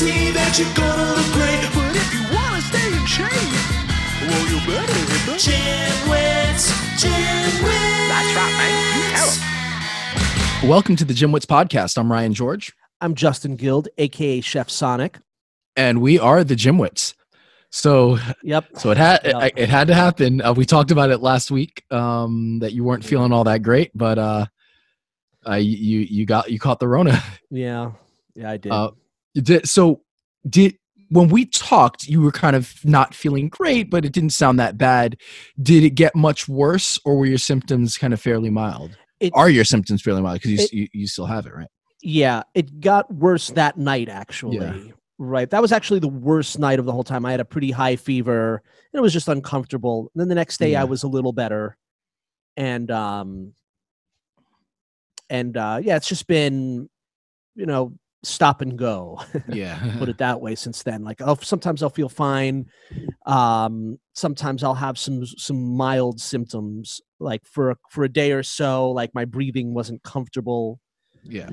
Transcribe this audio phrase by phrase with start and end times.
[0.00, 3.28] guarantee that you're gonna look great, but if you wanna stay in shape,
[4.24, 8.08] well, you better hit the gym wits, gym wits.
[8.08, 9.14] That's right, man.
[9.14, 10.68] Tell 'em.
[10.68, 11.98] welcome to the GymWits podcast.
[11.98, 12.72] I'm Ryan George,
[13.02, 15.18] I'm Justin Guild, aka Chef Sonic.
[15.76, 17.14] and we are the GymWits.
[17.70, 18.64] So, Yep.
[18.78, 19.44] so it had Yeah.
[19.44, 20.40] it, it had to happen.
[20.40, 23.90] Uh, we talked about it last week um, that you weren't feeling all that great,
[23.94, 24.46] but uh,
[25.46, 27.22] uh, you you got you caught the Rona.
[27.50, 27.92] Yeah.
[28.34, 28.72] Yeah, I did.
[28.72, 28.90] Uh,
[29.34, 30.02] did, so
[30.48, 30.76] did
[31.08, 34.78] when we talked, you were kind of not feeling great, but it didn't sound that
[34.78, 35.16] bad.
[35.60, 38.96] Did it get much worse, or were your symptoms kind of fairly mild?
[39.18, 40.40] It- Are your symptoms fairly mild?
[40.40, 41.68] Because you, you you still have it, right?
[42.02, 44.56] yeah, it got worse that night, actually.
[44.56, 44.78] Yeah.
[45.18, 45.50] Right.
[45.50, 47.26] That was actually the worst night of the whole time.
[47.26, 48.62] I had a pretty high fever.
[48.92, 50.10] And it was just uncomfortable.
[50.14, 50.80] And then the next day Yeah.
[50.80, 51.76] I was a little better.
[52.56, 53.52] And um
[55.28, 56.88] and uh yeah, it's just been,
[57.54, 59.20] you know, stop and go.
[59.48, 59.96] Yeah.
[59.98, 62.66] put it that way since then like I'll, sometimes i'll feel fine
[63.26, 68.42] um sometimes i'll have some some mild symptoms like for a- for a day or
[68.42, 70.80] so like my breathing wasn't comfortable
[71.22, 71.50] yeah.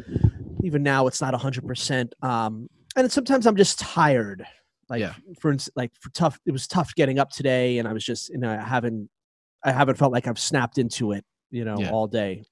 [0.63, 4.45] even now it's not 100% um and sometimes i'm just tired
[4.89, 5.13] like Yeah.
[5.39, 8.29] for instance like for tough it was tough getting up today and i was just
[8.29, 9.09] you know i haven't
[9.63, 11.91] i haven't felt like i've snapped into it you know Yeah.
[11.91, 12.43] all day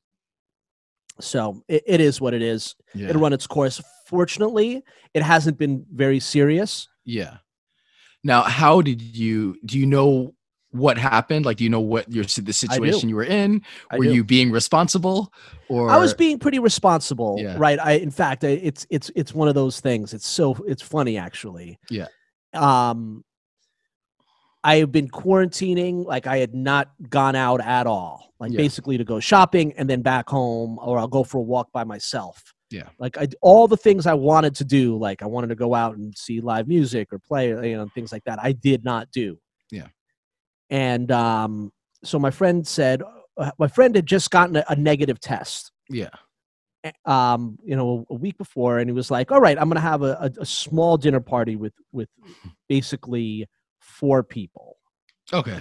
[1.19, 3.09] so it, it is what it is Yeah.
[3.09, 7.38] it'll run its course fortunately it hasn't been very serious Yeah.
[8.23, 9.56] Now, how did you?
[9.66, 10.34] Do you know
[10.72, 11.45] what happened?
[11.45, 13.61] Like, do you know what your the situation you were in?
[13.95, 15.31] Were you being responsible,
[15.70, 17.56] or I was being pretty responsible, Yeah.
[17.59, 17.78] right?
[17.80, 20.11] I, in fact, I, it's it's it's one of those things.
[20.16, 21.77] It's so it's funny actually.
[21.92, 22.08] Yeah.
[22.55, 23.23] Um,
[24.64, 28.58] I have been quarantining, like I had not gone out at all, like Yeah.
[28.58, 31.83] basically to go shopping and then back home, or I'll go for a walk by
[31.83, 32.55] myself.
[32.71, 32.89] Yeah.
[32.98, 35.98] Like I all the things I wanted to do, like I wanted to go out
[35.98, 38.39] and see live music or play, you know, things like that.
[38.42, 39.37] I did not do.
[39.71, 39.87] Yeah.
[40.70, 41.71] And um,
[42.04, 43.04] so my friend said,
[43.37, 46.09] uh, my friend had just gotten a, a negative test yeah,
[47.05, 49.81] um, you know, a week before, and he was like, "All right, I'm going to
[49.81, 52.09] have a, a, a small dinner party with with
[52.67, 53.48] basically
[53.80, 54.77] four people,
[55.31, 55.59] okay,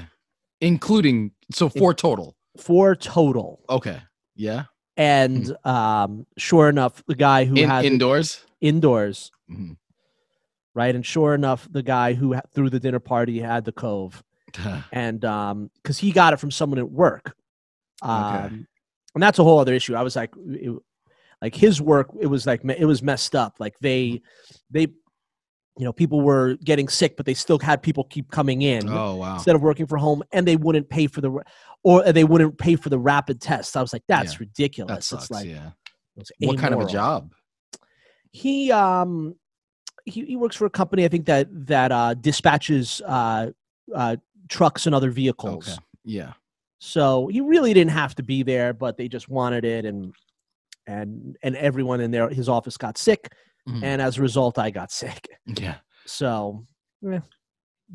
[0.61, 2.37] including so four total.
[2.59, 4.01] four total." Okay,
[4.35, 4.65] yeah,
[4.97, 8.45] And um, sure enough, the guy who In, had indoors.
[8.61, 9.77] indoors, Mhm.
[10.75, 14.23] right, and sure enough, the guy who threw the dinner party had the cove,
[14.93, 17.35] and um, because he got it from someone at work,
[18.03, 18.55] um, Okay.
[19.15, 19.97] and that's a whole other issue.
[19.97, 20.73] I was like, it,
[21.43, 23.57] like his work, it was like it was messed up.
[23.59, 24.23] Like they,
[24.71, 24.87] they,
[25.77, 29.17] you know, people were getting sick, but they still had people keep coming in Oh
[29.17, 29.35] wow.
[29.35, 31.43] instead of working from home, and they wouldn't pay for the,
[31.83, 33.77] or they wouldn't pay for the rapid test.
[33.77, 34.95] I was like, that's Yeah, ridiculous.
[34.97, 35.23] That sucks.
[35.25, 35.71] it's like yeah.
[36.17, 37.33] it's What kind of a job?
[38.31, 39.37] He um,
[40.05, 43.51] he, he works for a company I think that that uh, dispatches uh,
[43.95, 44.17] uh,
[44.49, 45.69] trucks and other vehicles.
[45.69, 45.79] Okay.
[46.05, 46.33] Yeah.
[46.79, 50.13] So he really didn't have to be there, but they just wanted it, and
[50.87, 53.33] and and everyone in there, his office got sick,
[53.69, 53.83] Mhm.
[53.83, 55.27] and as a result, I got sick.
[55.47, 55.77] Yeah.
[56.07, 56.67] So,
[57.11, 57.21] eh,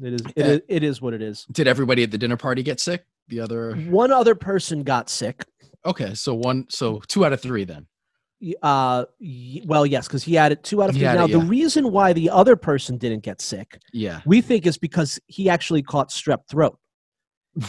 [0.02, 0.46] it is it Yeah.
[0.46, 1.46] is it is what it is.
[1.52, 3.06] Did everybody at the dinner party get sick?
[3.28, 3.76] The other.
[3.76, 5.46] One other person got sick.
[5.86, 7.86] Okay, so one, so two out of three then.
[8.64, 9.06] Uh,
[9.66, 11.04] well, yes, because he had it two out of three.
[11.04, 14.22] Now, it, the reason why the other person didn't get sick, Yeah.
[14.26, 16.80] we think, is because he actually caught strep throat.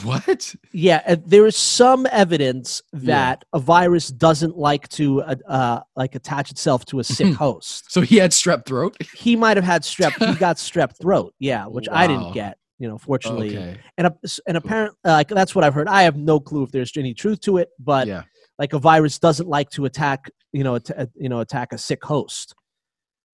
[0.04, 0.54] What?
[0.72, 3.00] Yeah, uh, there is some evidence Yeah.
[3.06, 7.90] that a virus doesn't like to uh, uh, like attach itself to a sick host.
[7.90, 8.96] So he had strep throat.
[9.16, 10.12] He might have had strep.
[10.24, 11.34] He got strep throat.
[11.38, 12.58] Yeah, which I didn't get.
[12.78, 13.78] You know, fortunately, Okay.
[13.98, 14.10] and
[14.46, 15.88] and apparent uh, like that's what I've heard.
[15.88, 18.22] I have no clue if there's any truth to it, but yeah.
[18.58, 20.30] like a virus doesn't like to attack.
[20.52, 22.54] You know, at, you know, attack a sick host.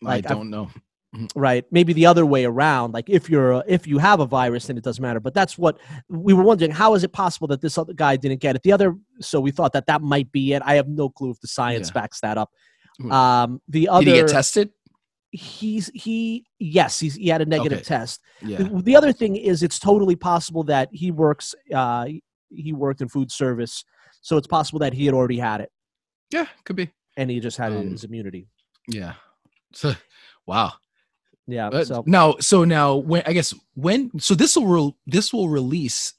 [0.02, 0.70] like, I I've- don't know.
[1.34, 4.66] Right maybe the other way around like if you're a, if you have a virus
[4.66, 7.60] then it doesn't matter but that's what we were wondering how is it possible that
[7.60, 10.52] this other guy didn't get it the other so we thought that that might be
[10.52, 12.00] it i have no clue if the science Yeah.
[12.00, 12.50] backs that up
[13.10, 14.70] um the other Did he get tested?
[15.30, 17.84] he's he yes he's he had a negative Okay.
[17.84, 18.58] test Yeah.
[18.58, 22.06] the, the other thing is it's totally possible that he works uh
[22.50, 23.84] he worked in food service
[24.22, 25.70] so it's possible that he had already had it
[26.30, 26.90] Yeah, could be.
[27.16, 28.48] and he just had Um, his immunity
[28.88, 29.14] Yeah.
[29.74, 29.94] So,
[30.46, 30.72] wow.
[31.46, 35.32] Yeah Uh, so now, so now, when I guess when so this will re- this
[35.32, 36.14] will release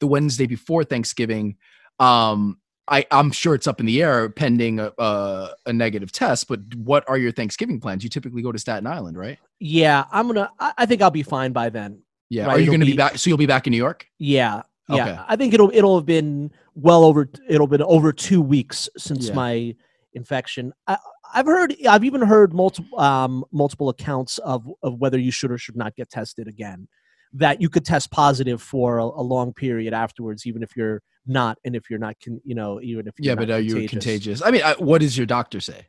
[0.00, 1.56] the Wednesday before Thanksgiving.
[1.98, 6.48] Um, I I'm sure it's up in the air pending a a, a negative test.
[6.48, 8.02] But what are your Thanksgiving plans?
[8.04, 9.38] You typically go to Staten Island, right?
[9.60, 12.00] yeah i'm gonna i, I think i'll be fine by then
[12.30, 12.46] Yeah.
[12.46, 13.18] Right, are you it'll going to be be- back?
[13.18, 14.06] So you'll be back in New York?
[14.20, 14.94] Yeah, yeah.
[15.02, 15.18] Okay.
[15.26, 19.34] I think it'll it'll have been well over it'll been over two weeks since Yeah.
[19.34, 19.74] my
[20.18, 20.72] infection.
[20.86, 20.98] I,
[21.34, 25.58] I've heard, I've even heard multiple um, multiple accounts of of whether you should or
[25.58, 26.88] should not get tested again.
[27.32, 31.58] That you could test positive for a, a long period afterwards, even if you're not,
[31.64, 34.42] and if you're not, con, you know, even if Yeah, but are you contagious?
[34.42, 35.86] I mean, I, what does your doctor say?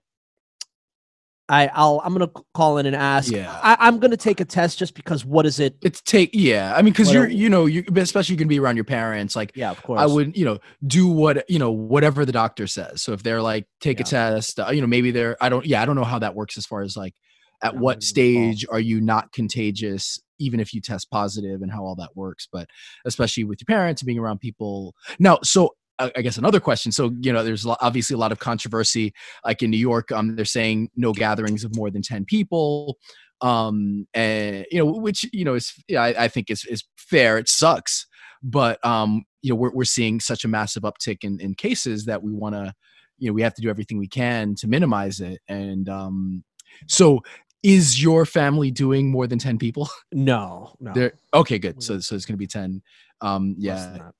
[1.50, 3.32] I, I'll I'm gonna call in and ask.
[3.32, 3.52] Yeah.
[3.64, 5.26] I, I'm gonna take a test just because.
[5.26, 5.76] What is it?
[5.82, 6.74] It's take yeah.
[6.76, 9.36] I mean, because you're you know you especially you can be around your parents.
[9.36, 10.00] Like Yeah, of course.
[10.00, 13.02] I would you know do what you know whatever the doctor says.
[13.02, 15.82] So if they're like take a test, uh, you know maybe they're I don't yeah
[15.82, 17.16] I don't know how that works as far as like
[17.64, 21.84] at Yeah, what stage are you not contagious even if you test positive and how
[21.84, 22.48] all that works.
[22.52, 22.70] But
[23.06, 25.40] especially with your parents and being around people now.
[25.44, 26.92] So I guess another question.
[26.92, 29.14] So you know, there's obviously a lot of controversy.
[29.46, 32.98] Like in New York, um, they're saying no gatherings of more than ten people.
[33.42, 37.38] Um, and you know, which you know is yeah, I, I think is is fair.
[37.38, 38.08] It sucks,
[38.42, 42.24] but um, you know, we're we're seeing such a massive uptick in in cases that
[42.24, 42.74] we want to,
[43.18, 45.40] you know, we have to do everything we can to minimize it.
[45.48, 46.44] And um,
[46.88, 47.22] so
[47.64, 50.94] is your family doing more than 10 people no, no.
[51.34, 52.82] okay good so so it's going to be 10
[53.20, 54.12] um yeah.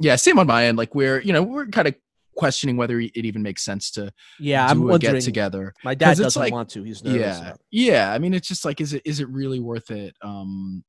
[0.00, 1.94] Yeah same on my end like we're you know we're kind of
[2.36, 6.16] questioning whether it even makes sense to Yeah, do I'm a get together My dad
[6.16, 6.82] doesn't like- want to.
[6.82, 7.20] He's nervous.
[7.20, 10.82] yeah yeah i mean it's just like is it is it really worth it um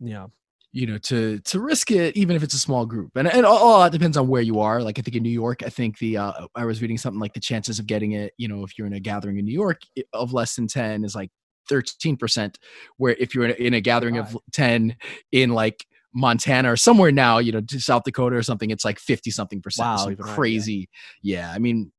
[0.00, 0.26] yeah.
[0.72, 3.80] you know to to risk it even if it's a small group and and all,
[3.82, 6.16] that depends on where you are like i think in new york i think the
[6.16, 8.86] uh, i was reading something like the chances of getting it you know if you're
[8.86, 9.80] in a gathering in new york
[10.14, 11.30] of less than 10 is like
[11.70, 12.56] 13%
[12.96, 14.96] where if you're in a, in a gathering of 10
[15.30, 18.98] in like montana or somewhere now you know to south dakota or something it's like
[18.98, 20.36] 50 something percent Wow, Some even higher, yeah.
[20.36, 20.88] crazy
[21.22, 21.90] yeah i mean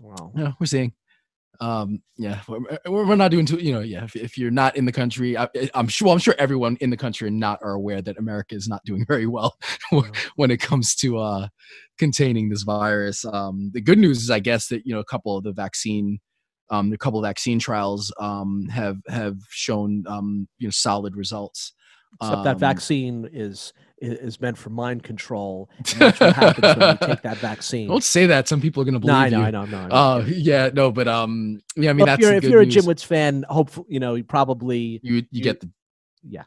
[0.00, 0.32] Wow.
[0.34, 0.92] yeah, we're seeing.
[1.60, 3.58] Um, yeah, we're, we're not doing too.
[3.58, 4.04] You know, yeah.
[4.04, 6.06] If, if you're not in the country, I, I'm sure.
[6.06, 8.82] Well, I'm sure everyone in the country and not are aware that America is not
[8.84, 9.56] doing very well
[10.36, 11.48] when it comes to uh,
[11.98, 13.24] containing this virus.
[13.26, 16.18] Um, the good news is, I guess, that you know a couple of the vaccine,
[16.70, 21.74] um, a couple of vaccine trials um, have have shown um, you know solid results.
[22.20, 23.72] Except that Um, vaccine is
[24.02, 25.68] is meant for mind control.
[25.76, 27.86] And that's what happens when you take that vaccine.
[27.88, 28.48] Don't say that.
[28.48, 29.44] Some people are going to believe no, I know, you.
[29.44, 29.78] I know, no.
[29.78, 29.94] I know.
[29.94, 32.66] Uh, yeah, no, but um, yeah, I mean Well, that's if you're, if you're a.
[32.66, 35.68] Jim Woods fan, hopefully, you know, you probably you you you- get the
[36.26, 36.44] yeah.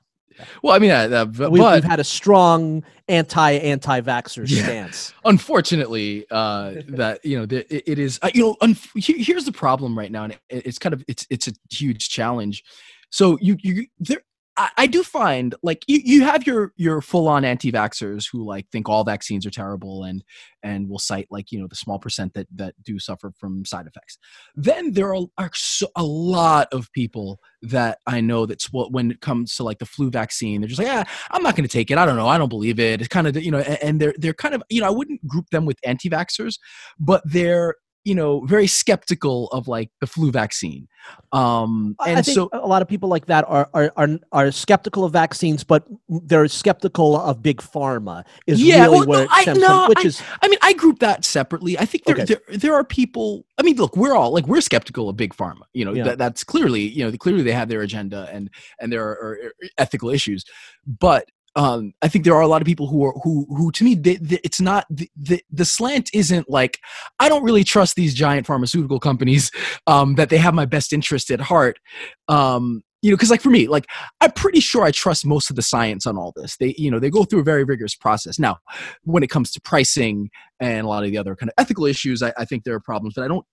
[0.64, 0.76] well.
[0.76, 4.64] I mean, uh, uh, but, we've, we've had a strong anti anti vaxxer Yeah.
[4.64, 5.14] stance.
[5.26, 9.52] unfortunately uh that you know the, it, it is uh, you know un- here's the
[9.52, 12.64] problem right now and it, it's kind of it's it's a huge challenge
[13.12, 14.22] so you you there
[14.56, 18.88] I, do find like you, you have your your full on anti-vaxxers who like think
[18.88, 20.24] all vaccines are terrible and
[20.62, 23.88] and will cite like you know the small percent that that do suffer from side
[23.88, 24.18] effects.
[24.56, 29.10] Then there are, are so, a lot of people that I know that's what when
[29.12, 31.72] it comes to like the flu vaccine, they're just like, ah, I'm not going to
[31.72, 31.98] take it.
[31.98, 32.28] I don't know.
[32.28, 33.02] I don't believe it.
[33.02, 35.28] It's kind of you know, a- and they're they're kind of you know, I wouldn't
[35.28, 36.60] group them with anti-vaxxers,
[37.00, 40.88] but they're you know very skeptical of like the flu vaccine.
[41.32, 44.52] Um, and I think so a lot of people like that are, are are are
[44.52, 48.24] skeptical of vaccines, but they're skeptical of big pharma.
[48.48, 50.60] Is Yeah, really well, where no, it I- no, from, which I- is I mean,
[50.62, 51.78] I group that separately.
[51.78, 52.26] I think there, Okay.
[52.26, 53.46] there there are people.
[53.58, 55.62] I mean, look, we're all like we're skeptical of big pharma.
[55.74, 56.04] You know, Yeah.
[56.04, 58.50] that, that's clearly you know clearly they have their agenda and
[58.80, 59.38] and there are, are
[59.78, 60.44] ethical issues,
[60.86, 61.30] but.
[61.56, 64.00] Um, I think there are a lot of people who are who who to me
[64.04, 66.80] it's not the, the the slant isn't like
[67.20, 69.52] I don't really trust these giant pharmaceutical companies
[69.86, 71.80] um, that they have my best interest at heart.
[72.28, 73.86] Um, you know, because like for me, like
[74.22, 76.56] I'm pretty sure I trust most of the science on all this.
[76.58, 78.40] They you know they go through a very rigorous process.
[78.40, 78.58] Now,
[79.04, 80.30] when it comes to pricing
[80.60, 82.80] and a lot of the other kind of ethical issues, I, I think there are
[82.80, 83.46] problems, but I don't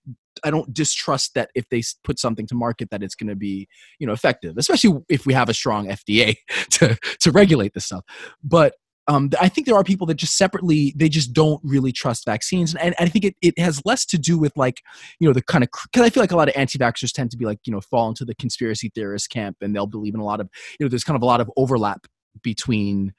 [0.45, 3.69] I don't distrust that if they put something to market that it's going to be
[3.99, 6.37] you know effective, especially if we have a strong FDA
[6.71, 8.05] to to regulate this stuff.
[8.43, 8.75] But
[9.11, 12.75] um, I think there are people that just separately they just don't really trust vaccines,
[12.75, 14.83] and, and I think it, it has less to do with like
[15.19, 17.37] you know the kind of because I feel like a lot of anti-vaxxers tend to
[17.37, 20.25] be like you know fall into the conspiracy theorist camp, and they'll believe in a
[20.25, 22.07] lot of you know there's kind of a lot of overlap
[22.43, 23.13] between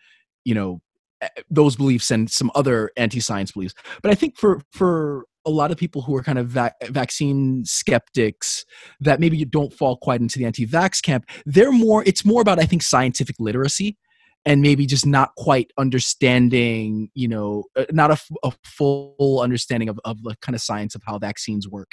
[0.46, 0.82] you know
[1.22, 3.74] eh, those beliefs and some other anti-science beliefs.
[4.02, 7.64] But I think for for a lot of people who are kind of vac- vaccine
[7.66, 8.66] skeptics
[9.00, 12.04] that maybe you don't fall quite into the anti-vax camp, they're more.
[12.06, 13.98] It's more about I think scientific literacy
[14.46, 20.22] and maybe just not quite understanding, you know, uh, not a full understanding of of
[20.24, 21.92] the kind of science of how vaccines work.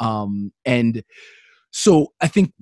[0.00, 1.02] Um, and
[1.70, 2.52] so I think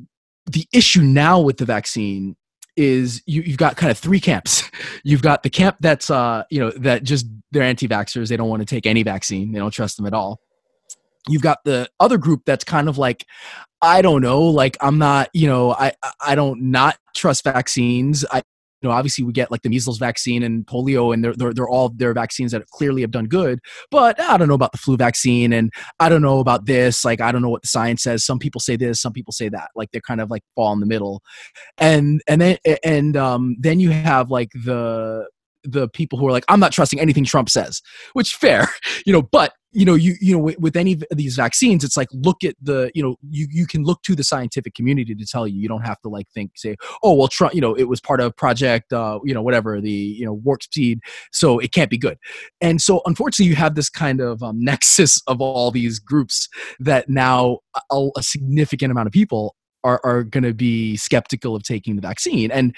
[0.47, 2.37] the issue now with the vaccine
[2.77, 4.71] is you, you've got kind of three camps.
[5.05, 8.29] You've got the camp that's uh, you know that just they're anti-vaxxers.
[8.29, 9.53] They don't want to take any vaccine.
[9.53, 10.41] They don't trust them at all.
[11.29, 13.27] You've got the other group that's kind of like,
[13.81, 18.25] I don't know, like I'm not, you know, I I- don't not trust vaccines.
[18.33, 18.43] I
[18.89, 21.91] know, obviously we get like the measles vaccine and polio, and they're they're, they're all
[21.91, 23.61] their vaccines that clearly have done good.
[23.91, 27.05] But I don't know about the flu vaccine, and I don't know about this.
[27.05, 28.25] Like I don't know what the science says.
[28.25, 29.71] Some people say this, some people say that.
[29.75, 31.23] Like they're kind of like fall in the middle,
[31.79, 35.27] and and then and um, then you have like the
[35.65, 38.69] the people who are like, I'm not trusting anything Trump says, which fair,
[39.07, 41.97] you know, but you know, you you know, with, with, any of these vaccines, it's
[41.97, 45.25] like look at the, you know, you you can look to the scientific community to
[45.25, 45.61] tell you.
[45.61, 48.21] You don't have to like think, say, oh well, Trump, you know, it was part
[48.21, 51.01] of Project, uh, you know, whatever the you know warp speed,
[51.33, 52.19] so it can't be good.
[52.61, 57.09] And so, unfortunately, you have this kind of um, nexus of all these groups that
[57.09, 61.97] now a, a significant amount of people are are going to be skeptical of taking
[61.97, 62.77] the vaccine and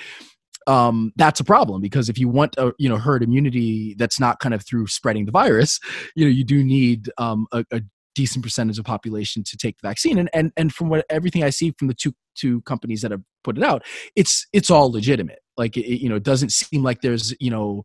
[0.67, 4.41] um, that's a problem because if you want a you know herd immunity that's not
[4.41, 5.81] kind of through spreading the virus,
[6.15, 7.81] you know you do need um, a, a
[8.15, 10.19] decent percentage of population to take the vaccine.
[10.19, 13.23] And and and from what everything i see from the two two companies that have
[13.45, 13.85] put it out
[14.17, 15.41] it's it's all legitimate.
[15.57, 17.83] Like it, you know it doesn't seem like there's you know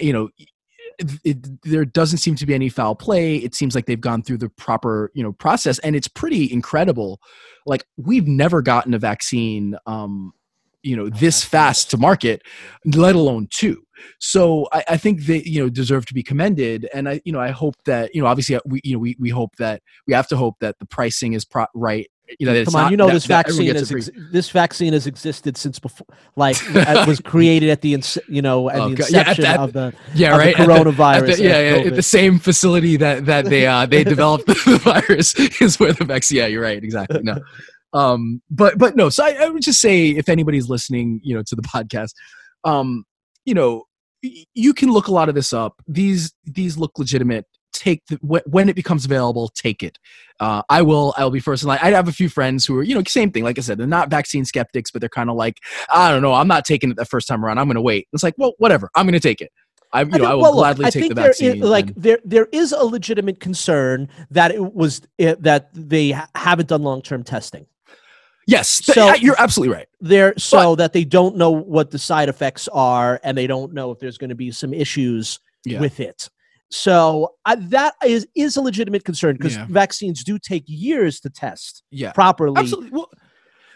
[0.00, 0.28] you know
[0.98, 3.36] it, it, there doesn't seem to be any foul play.
[3.36, 7.20] It seems like they've gone through the proper you know process and it's pretty incredible.
[7.66, 10.32] Like we've never gotten a vaccine um
[10.86, 12.42] you know this fast to market
[12.84, 13.82] let alone two.
[14.20, 16.88] So I, I, think they you know deserve to be commended.
[16.94, 19.16] And i you know i hope that you know obviously uh, we you know we,
[19.18, 22.64] we hope that we have to hope that the pricing is pro- right you know
[22.64, 26.06] come on you know that, this vaccine has ex- this vaccine has existed since before
[26.34, 27.96] like it was created at the
[28.28, 31.36] you know at oh, the inception yeah, at, of the yeah of right the coronavirus
[31.36, 35.78] the, yeah, yeah the same facility that that they uh they developed the virus is
[35.78, 37.38] where the vaccine yeah you're right exactly no
[37.92, 41.42] um but but no so I, I, would just say if anybody's listening you know
[41.46, 42.10] to the podcast
[42.64, 43.04] um
[43.44, 43.84] you know
[44.54, 45.80] you can look a lot of this up.
[45.86, 47.46] These these look legitimate.
[47.72, 48.16] Take the,
[48.46, 49.98] when it becomes available take it.
[50.40, 51.78] Uh, i will i will be first in line.
[51.82, 53.44] I have a few friends who are you know same thing.
[53.44, 55.58] Like i said they're not vaccine skeptics but they're kind of like
[55.90, 57.58] i don't know i'm not taking it the first time around.
[57.58, 58.08] I'm gonna wait.
[58.12, 58.88] It's like well whatever.
[58.94, 59.52] I'm gonna take it.
[59.92, 61.56] I, you I know, think, I will well, gladly look, take the vaccine.
[61.56, 66.18] Is, like and, there, there is a legitimate concern that it was it, that they
[66.34, 67.66] haven't done long term testing.
[68.46, 69.88] Yes, th- so you're absolutely right.
[70.00, 73.74] There, so but, that they don't know what the side effects are, and they don't
[73.74, 75.80] know if there's going to be some issues yeah.
[75.80, 76.28] with it.
[76.70, 79.66] So uh, that is is a legitimate concern because yeah.
[79.68, 82.12] vaccines do take years to test yeah.
[82.12, 82.58] properly.
[82.58, 82.90] Absolutely.
[82.90, 83.10] Well,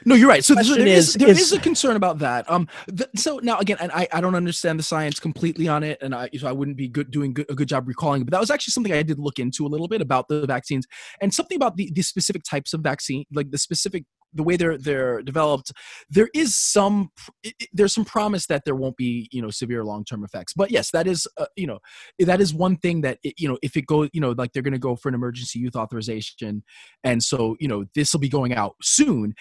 [0.07, 0.45] no, you're right.
[0.45, 2.51] So, so there is, is there is, is, a concern about that.
[2.51, 5.99] Um, th- so now again, and I, I don't understand the science completely on it,
[6.01, 8.23] and I so I wouldn't be good doing good, a good job recalling.
[8.23, 10.47] It, but that was actually something I did look into a little bit about the
[10.47, 10.87] vaccines
[11.21, 14.79] and something about the the specific types of vaccine, like the specific the way they're
[14.79, 15.73] they're developed
[16.09, 17.11] there is some
[17.73, 20.53] there's some promise that there won't be you know severe long-term effects.
[20.55, 21.79] But yes that is uh, you know
[22.19, 24.63] that is one thing that it, you know if it goes you know like they're
[24.63, 26.63] going to go for an emergency use authorization
[27.05, 29.35] and so you know this will be going out soon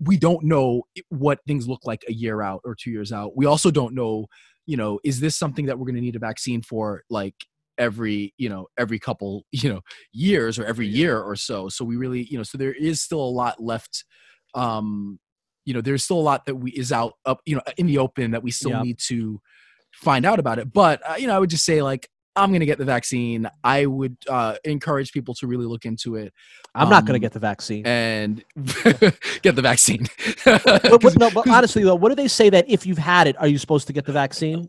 [0.00, 3.36] we don't know what things look like a year out or two years out.
[3.36, 4.26] We also don't know
[4.66, 7.34] you know is this something that we're going to need a vaccine for like
[7.78, 9.80] every you know every couple you know
[10.12, 11.68] years or every year or so.
[11.68, 14.04] So we really you know so there is still a lot left
[14.54, 15.18] um,
[15.64, 17.98] you know, there's still a lot that we is out up, you know, in the
[17.98, 19.40] open that we still need to
[19.92, 20.72] find out about it.
[20.72, 23.50] But uh, you know, I would just say like I'm going to get the vaccine.
[23.64, 26.32] I would uh, encourage people to really look into it.
[26.74, 28.44] I'm um, not going to get the vaccine and
[29.42, 30.06] get the vaccine.
[30.44, 33.36] but, but, no, but honestly though, what do they say that if you've had it,
[33.40, 34.68] are you supposed to get the vaccine?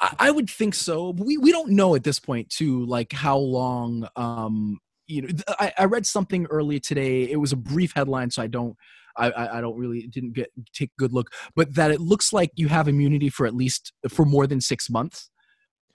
[0.00, 1.10] I, I would think so.
[1.10, 4.08] We we don't know at this point too, like how long.
[4.16, 7.24] Um, you know, I, I read something earlier today.
[7.24, 8.76] It was a brief headline, so I don't
[9.16, 12.50] I, I don't really didn't get take a good look, but that it looks like
[12.56, 15.30] you have immunity for at least for more than six months.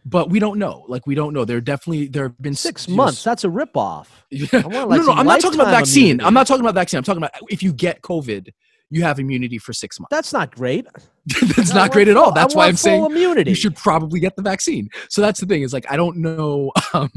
[0.05, 0.85] But we don't know.
[0.87, 1.43] Like we don't know.
[1.43, 3.23] There definitely there have been six months.
[3.23, 4.07] That's a ripoff.
[4.31, 4.61] Yeah.
[4.67, 6.03] no, no, I'm not talking about vaccine.
[6.03, 6.25] Immunity.
[6.25, 6.97] I'm not talking about vaccine.
[6.97, 8.47] I'm talking about if you get COVID,
[8.89, 10.09] you have immunity for six months.
[10.11, 10.87] That's not great.
[11.57, 12.31] that's not great full, at all.
[12.31, 13.51] That's why I'm saying immunity.
[13.51, 14.89] you should probably get the vaccine.
[15.09, 15.61] So that's the thing.
[15.63, 16.71] Is like I don't know.
[16.93, 17.11] Um,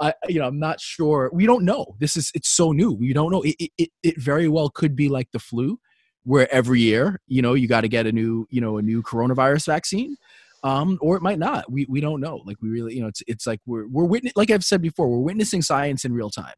[0.00, 1.30] I, you know, I'm not sure.
[1.32, 1.94] We don't know.
[1.98, 2.92] This is it's so new.
[2.92, 3.42] We don't know.
[3.42, 5.78] It it, it very well could be like the flu,
[6.24, 9.02] where every year, you know, you got to get a new, you know, a new
[9.02, 10.16] coronavirus vaccine,
[10.62, 11.70] um, or it might not.
[11.70, 12.40] We we don't know.
[12.44, 14.32] Like we really, you know, it's it's like we're we're witness.
[14.36, 16.54] Like I've said before, we're witnessing science in real time,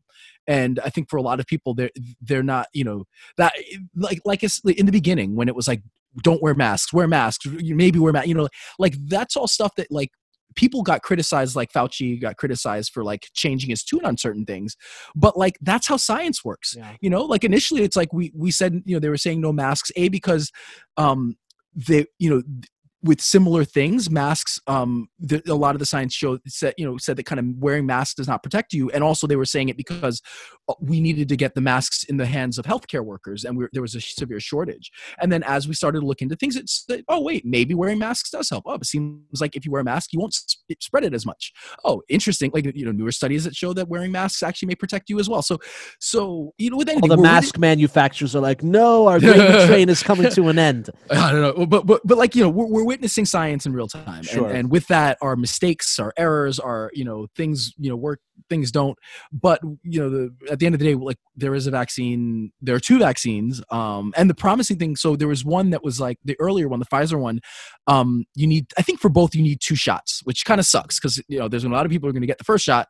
[0.47, 3.05] and I think for a lot of people, they're they're not, you know,
[3.39, 3.55] that
[3.97, 5.83] like like it's in the beginning when it was like
[6.23, 9.91] don't wear masks, wear masks, maybe wear masks, you know, like that's all stuff that
[9.91, 10.11] like
[10.55, 14.77] people got criticized like fauci got criticized for like changing his tune on certain things
[15.15, 16.93] but like that's how science works yeah.
[17.01, 19.53] you know like initially it's like we we said you know they were saying no
[19.53, 20.51] masks a because
[20.97, 21.37] um
[21.75, 22.43] they you know
[23.03, 26.97] with similar things masks um the, a lot of the science showed said you know
[26.99, 28.91] said that kind of wearing masks does not protect you.
[28.91, 30.21] And also they were saying it because
[30.69, 33.67] uh, we needed to get the masks in the hands of healthcare workers and we
[33.73, 34.91] there was a severe shortage.
[35.21, 38.31] And then as we started to look into things it's oh wait maybe wearing masks
[38.31, 38.65] does help.
[38.67, 41.27] Oh it seems like if you wear a mask you won't sp- spread it as
[41.27, 41.53] much.
[41.85, 42.51] Oh interesting.
[42.53, 45.29] Like you know newer studies that show that wearing masks actually may protect you as
[45.29, 45.43] well.
[45.43, 45.59] So
[46.01, 49.89] so you know with anything All the mask manufacturers are like, no, our great train
[49.89, 50.91] is coming to an end.
[51.11, 53.89] I don't know, but but but like you know, we're, we're witnessing science in real
[53.89, 54.47] time, Sure.
[54.49, 58.21] and, and with that, our mistakes, our errors, our you know things you know work,
[58.51, 58.99] things don't.
[59.33, 62.53] But you know, the, at the end of the day, like there is a vaccine.
[62.61, 64.97] There are two vaccines, um, and the promising thing.
[64.97, 67.41] So there was one that was like the earlier one, the Pfizer one.
[67.87, 71.01] Um, you need, I think, for both, you need two shots, which kind of sucks
[71.01, 72.65] because you know there's a lot of people who are going to get the first
[72.65, 72.89] shot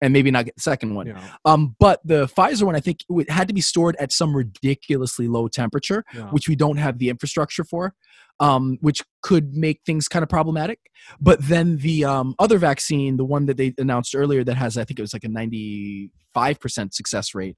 [0.00, 1.08] and maybe not get the second one.
[1.08, 4.34] Know, Um, but the Pfizer one, I think, it had to be stored at some
[4.34, 6.28] ridiculously low temperature know.
[6.30, 7.94] which we don't have the infrastructure for,
[8.38, 10.78] um, which could make things kind of problematic.
[11.20, 14.84] But then the um, other vaccine, the one that they announced earlier, that has I
[14.84, 17.56] think it was like a ninety-five percent success rate,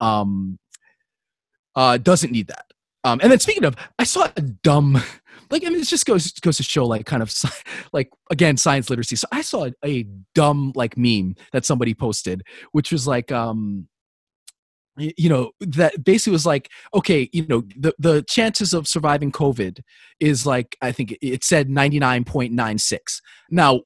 [0.00, 0.58] um,
[1.76, 2.66] uh, doesn't need that.
[3.04, 5.02] Um, and then speaking of, I saw a dumb,
[5.50, 7.32] like, I mean, it just goes goes to show, like, kind of,
[7.92, 9.16] like, again, science literacy.
[9.16, 12.42] So I saw a, a dumb, like, meme that somebody posted,
[12.72, 13.88] which was like, um,
[14.96, 19.80] you know that basically was like okay you know the the chances of surviving covid
[20.20, 22.98] is like i think it said 99.96
[23.50, 23.80] now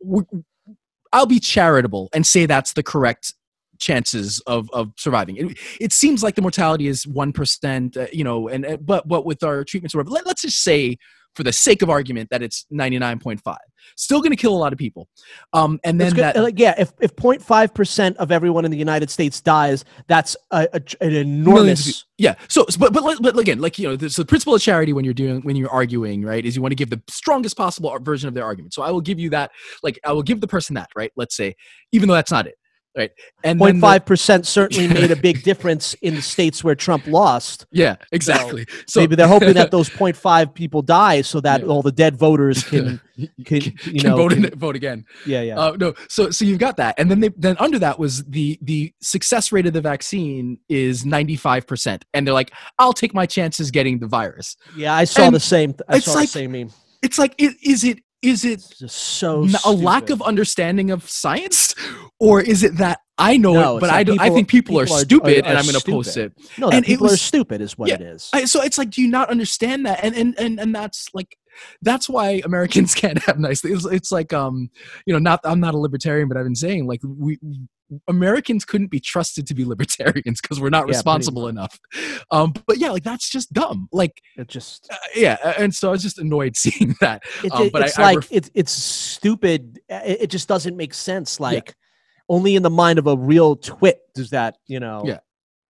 [1.12, 3.34] i'll be charitable and say that's the correct
[3.78, 8.48] chances of of surviving it, it seems like the mortality is 1% uh, you know
[8.48, 10.96] and uh, but but with our treatments or whatever let, let's just say
[11.34, 13.40] for the sake of argument that it's 99.5
[13.96, 15.06] still going to kill a lot of people
[15.52, 19.10] um and then that like, yeah, if if 0.5 percent of everyone in the United
[19.10, 22.04] States dies, that's a, a, an enormous.
[22.18, 22.34] Yeah.
[22.48, 24.92] So, so- but, but but again, like you know, the, so the principle of charity
[24.92, 27.96] when you're doing when you're arguing, right, is you want to give the strongest possible
[28.00, 28.74] version of their argument.
[28.74, 29.50] So I will give you that.
[29.82, 31.12] Like I will give the person that, right?
[31.16, 31.54] Let's say,
[31.92, 32.54] even though that's not it,
[32.96, 33.10] right?
[33.44, 37.66] And 0.5 percent certainly made a big difference in the states where Trump lost.
[37.70, 38.66] yeah, exactly.
[38.86, 41.66] So Maybe they're hoping that those 0.5 people die so that Yeah.
[41.66, 43.00] all the dead voters can,
[43.44, 45.04] can you can know, vote, in, vote again.
[45.26, 45.58] yeah, yeah.
[45.58, 48.58] Uh, no, so so you've got that, and then they then under that was the
[48.62, 53.14] the success rate of the vaccine is ninety five percent, and they're like, I'll take
[53.14, 54.56] my chances getting the virus.
[54.76, 55.74] yeah, I saw and the same.
[55.88, 56.70] I saw like- the same meme.
[57.02, 61.74] It's like, is it is it so a lack of understanding of science,
[62.18, 64.78] or is it that I know No, it, but that I do, I think people,
[64.78, 66.32] are people are- stupid, are- and I'm going to post it.
[66.58, 68.28] No, and it people are was- stupid is what yeah, it is.
[68.32, 70.00] I, so it's like, do you not understand that?
[70.04, 71.36] And and and and that's like,
[71.82, 73.84] that's why Americans can't have nice things.
[73.86, 74.68] It's, it's like, um,
[75.06, 77.38] you know, not I'm not a libertarian, but I've been saying like we.
[78.08, 81.78] Americans couldn't be trusted to be libertarians because we're not pretty responsible enough.
[82.30, 83.88] Um, but yeah, like that's just dumb.
[83.92, 87.22] Like, It just uh, yeah, uh, and so I was just annoyed seeing that.
[87.44, 89.80] it, Um, but it's I like ref- it's it's stupid.
[89.88, 91.38] It, it just doesn't make sense.
[91.40, 91.74] Like
[92.28, 95.02] only in the mind of a real twit does that, you know.
[95.06, 95.18] Yeah.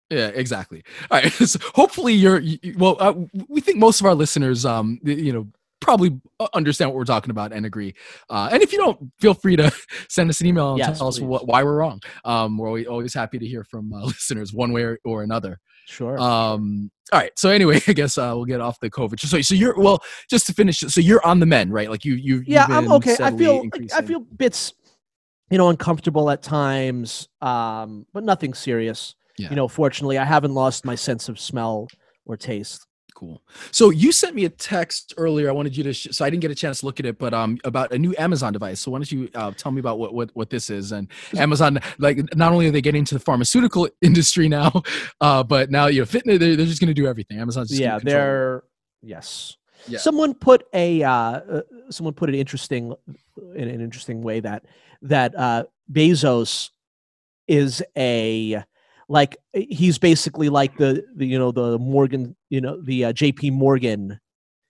[0.09, 0.85] Yeah, exactly.
[1.11, 1.33] All right.
[1.47, 2.97] So hopefully you're you- you- well.
[3.01, 3.13] Uh,
[3.49, 5.49] we think most of our listeners, um, you know,
[5.87, 7.95] probably uh, understand what we're talking about and agree.
[8.29, 9.73] Uh, and if you don't, feel free to
[10.09, 12.01] send us an email and Yes, tell us what, why we're wrong.
[12.25, 15.61] Um, we're always, always happy to hear from uh, listeners, one way or, another.
[15.87, 16.19] Sure.
[16.21, 17.31] Um, all right.
[17.37, 19.21] So anyway, I guess uh, we'll get off the COVID.
[19.21, 20.81] So, so you're well, just to finish.
[20.81, 21.89] So you're on the men, right?
[21.89, 22.43] Like you, you.
[22.47, 23.17] yeah, I'm okay.
[23.21, 23.63] I feel
[23.95, 24.75] I feel bits,
[25.51, 29.15] you know, uncomfortable at times, um, but nothing serious.
[29.39, 29.51] Yeah.
[29.51, 31.87] You know, fortunately, I haven't lost my sense of smell
[32.25, 32.86] or taste.
[33.17, 33.41] Cool.
[33.71, 35.49] So you sent me a text earlier.
[35.49, 37.19] I wanted you to, sh- so I didn't get a chance to look at it,
[37.19, 38.79] but um, about a new Amazon device.
[38.79, 40.93] So why don't you uh, tell me about what what what this is?
[40.93, 44.83] And Amazon, like, not only are they getting into the pharmaceutical industry now,
[45.23, 46.39] uh, but now you know, fitness.
[46.39, 47.41] They're, they're just going to do everything.
[47.41, 48.19] Amazon's just gonna yeah, control it.
[48.19, 48.63] they're
[49.01, 49.57] yes.
[49.89, 49.99] Yeah.
[49.99, 52.95] Someone put a uh, uh, someone put an interesting
[53.55, 54.67] in an interesting way that
[55.01, 56.69] that uh, Bezos
[57.49, 58.63] is a
[59.09, 63.51] like he's basically like the, the you know the Morgan you know the uh, J.P.
[63.51, 64.19] Morgan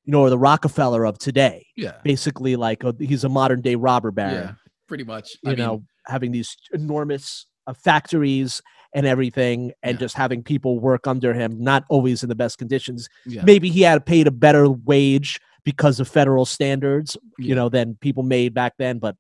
[0.05, 1.67] you know or the Rockefeller of today.
[1.77, 1.95] Yeah.
[2.05, 4.35] Basically, like a, he's a modern day robber baron.
[4.35, 4.53] Yeah.
[4.89, 5.37] Pretty much.
[5.43, 8.63] you I mean, know, having these enormous uh, factories
[8.95, 10.01] and everything, and Yeah.
[10.01, 13.09] just having people work under him, not always in the best conditions.
[13.27, 13.43] Yeah.
[13.45, 17.49] Maybe he had paid a better wage because of federal standards, Yeah.
[17.49, 19.17] you know, than people made back then, but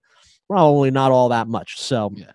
[0.48, 1.80] probably not all that much.
[1.80, 2.30] So, Yeah.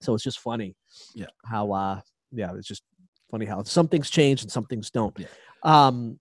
[0.00, 0.74] So it's just funny,
[1.14, 1.26] Yeah.
[1.44, 2.00] how, uh,
[2.32, 2.82] yeah, it's just
[3.30, 5.16] funny how some things change and some things don't.
[5.18, 5.26] Yeah.
[5.62, 6.18] Um,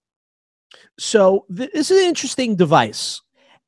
[0.99, 3.21] so th- this is an interesting device.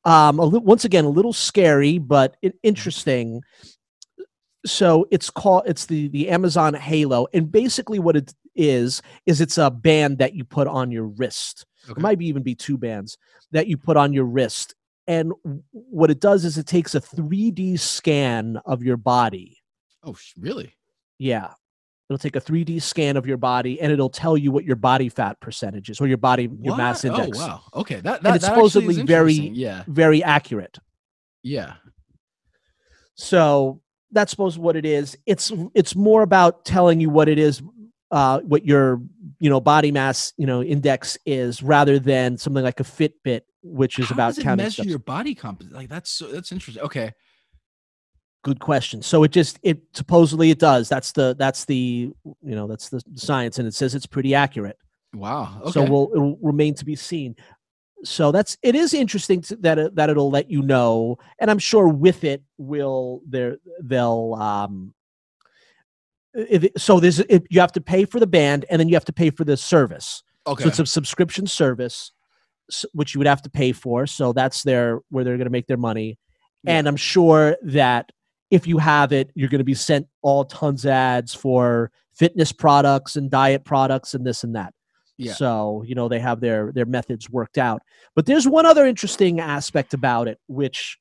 [0.05, 2.57] Um, a li- once again, a little scary, but Mm-hmm.
[2.63, 3.41] interesting.
[4.65, 9.57] So it's called it's the the Amazon Halo, and basically what it is is it's
[9.57, 11.65] a band that you put on your wrist.
[11.89, 11.97] Okay.
[11.97, 13.17] It might be even be two bands
[13.51, 14.75] that you put on your wrist,
[15.07, 15.31] and
[15.71, 19.58] what it does is it takes a 3D scan of your body.
[20.03, 20.75] Oh, really?
[21.17, 21.53] Yeah.
[22.09, 25.09] It'll take a 3D scan of your body and it'll tell you what your body
[25.09, 27.37] fat percentage is or your body your mass index.
[27.39, 27.61] Oh, wow.
[27.75, 27.99] Okay.
[28.01, 29.83] That, that it's that supposedly very- yeah.
[29.87, 30.79] Very accurate.
[31.43, 31.73] Yeah.
[33.15, 33.81] So
[34.11, 35.17] that's supposed what it is.
[35.25, 37.61] It's it's more about telling you what it is,
[38.11, 39.01] uh, what your
[39.39, 43.99] you know body mass you know index is, rather than something like a Fitbit, which
[43.99, 44.89] is How about does it counting measure steps.
[44.89, 45.63] your body comp?
[45.69, 46.83] Like that's so, that's interesting.
[46.83, 47.11] Okay.
[48.41, 49.01] Good question.
[49.01, 50.87] So it just it supposedly it does.
[50.87, 51.75] That's the that's the
[52.23, 54.77] you know that's the science, and it says it's pretty accurate.
[55.13, 55.59] Wow.
[55.61, 55.71] Okay.
[55.71, 57.35] So we'll it'll remain to be seen.
[58.05, 61.59] So that's it is interesting to, that it, that it'll let you know, and I'm
[61.59, 64.93] sure with it will there they'll um.
[66.33, 68.95] If it, so there's if you have to pay for the band and then you
[68.95, 70.23] have to pay for the service.
[70.47, 70.63] okay.
[70.63, 72.13] So it's a subscription service,
[72.93, 74.07] which you would have to pay for.
[74.07, 76.17] So that's their where they're going to make their money.
[76.63, 76.77] Yeah.
[76.77, 78.11] And I'm sure that
[78.51, 82.51] if you have it, you're going to be sent all tons of ads for fitness
[82.51, 84.73] products and diet products and this and that.
[85.17, 85.33] Yeah.
[85.33, 87.81] So you know they have their their methods worked out.
[88.15, 90.97] But there's one other interesting aspect about it, which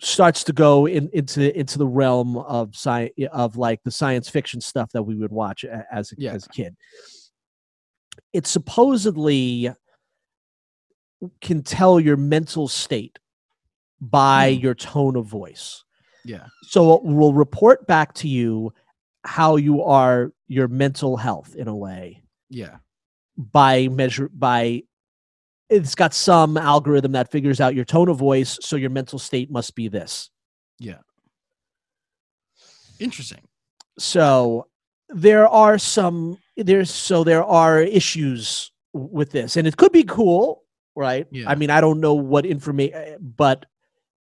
[0.00, 4.60] starts to go in, into into the realm of science of like the science fiction
[4.60, 6.32] stuff that we would watch as a, Yeah.
[6.32, 6.74] as a kid.
[8.32, 9.70] It supposedly
[11.42, 13.18] can tell your mental state
[14.00, 14.60] by Hmm.
[14.60, 15.84] your tone of voice.
[16.24, 16.46] Yeah.
[16.62, 18.72] So uh, we'll report back to you
[19.24, 22.76] how you are your mental health in a way Yeah.
[23.36, 24.82] by measure by
[25.68, 29.50] it's got some algorithm that figures out your tone of voice so your mental state
[29.50, 30.30] must be this
[30.78, 30.98] Yeah.
[32.98, 33.40] Interesting.
[33.98, 34.66] so
[35.08, 40.62] there are some there's so there are issues with this and it could be cool
[40.94, 41.48] right Yeah.
[41.50, 43.66] i mean i don't know what information uh, but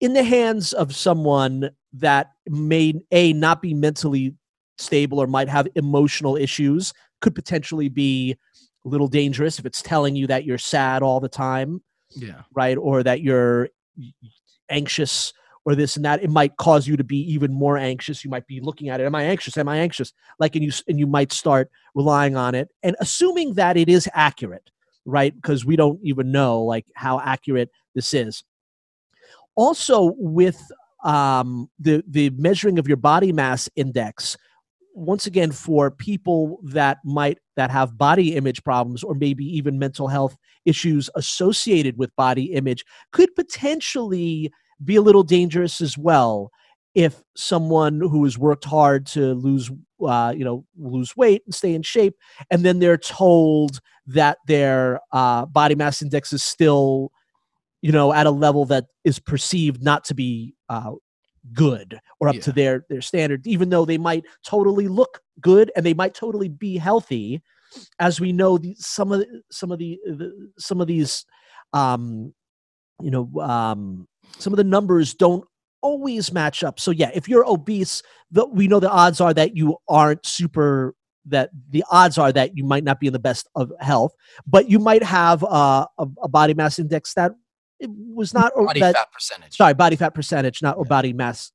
[0.00, 4.34] in the hands of someone that may a not be mentally
[4.78, 8.36] stable or might have emotional issues could potentially be
[8.84, 12.42] a little dangerous if it's telling you that you're sad all the time Yeah.
[12.54, 12.76] right?
[12.76, 13.70] Or that you're
[14.68, 15.32] anxious
[15.64, 16.22] or this and that.
[16.22, 18.24] It might cause you to be even more anxious.
[18.24, 19.56] You might be looking at it am i anxious?
[19.56, 20.12] Am i anxious?
[20.38, 22.68] Like and you and you might start relying on it.
[22.82, 24.68] And assuming that it is accurate
[25.06, 25.34] right?
[25.34, 28.42] Because we don't even know like how accurate this is.
[29.54, 30.58] Also with
[31.04, 34.36] um the the measuring of your body mass index
[34.94, 40.08] once again for people that might that have body image problems or maybe even mental
[40.08, 44.50] health issues associated with body image could potentially
[44.84, 46.50] be a little dangerous as well
[46.94, 49.70] if someone who has worked hard to lose
[50.06, 52.14] uh, you know lose weight and stay in shape
[52.50, 57.10] and then they're told that their uh, body mass index is still
[57.84, 60.92] you know at a level that is perceived not to be uh,
[61.52, 65.84] good or up to their their standard even though they might totally look good and
[65.84, 67.42] they might totally be healthy.
[67.98, 71.26] As we know the, some of the, some of the, the some of these
[71.74, 72.32] um
[73.02, 75.44] you know um some of the numbers don't
[75.82, 76.80] always match up.
[76.80, 80.94] So yeah if you're obese the, we know the odds are that you aren't super
[81.26, 84.12] that the odds are that you might not be in the best of health
[84.46, 87.32] but you might have uh, a, a body mass index that
[87.80, 89.56] it was not or Body that, fat percentage.
[89.56, 90.88] sorry body fat percentage not or Yeah.
[90.88, 91.50] body mass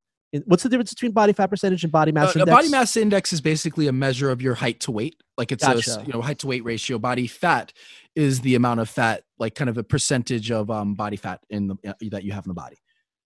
[0.46, 2.98] what's the difference between body fat percentage and body mass Uh, a index body mass
[2.98, 5.16] index is basically a measure of your height to weight.
[5.38, 6.04] Like it's a Gotcha.
[6.06, 7.00] you know height to weight ratio.
[7.00, 7.74] Body fat
[8.16, 11.68] is the amount of fat, like kind of a percentage of um body fat in
[11.68, 12.78] the uh, that you have in the body.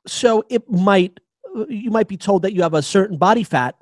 [0.07, 1.19] so it might
[1.57, 3.75] uh, you might be told that you have a certain body fat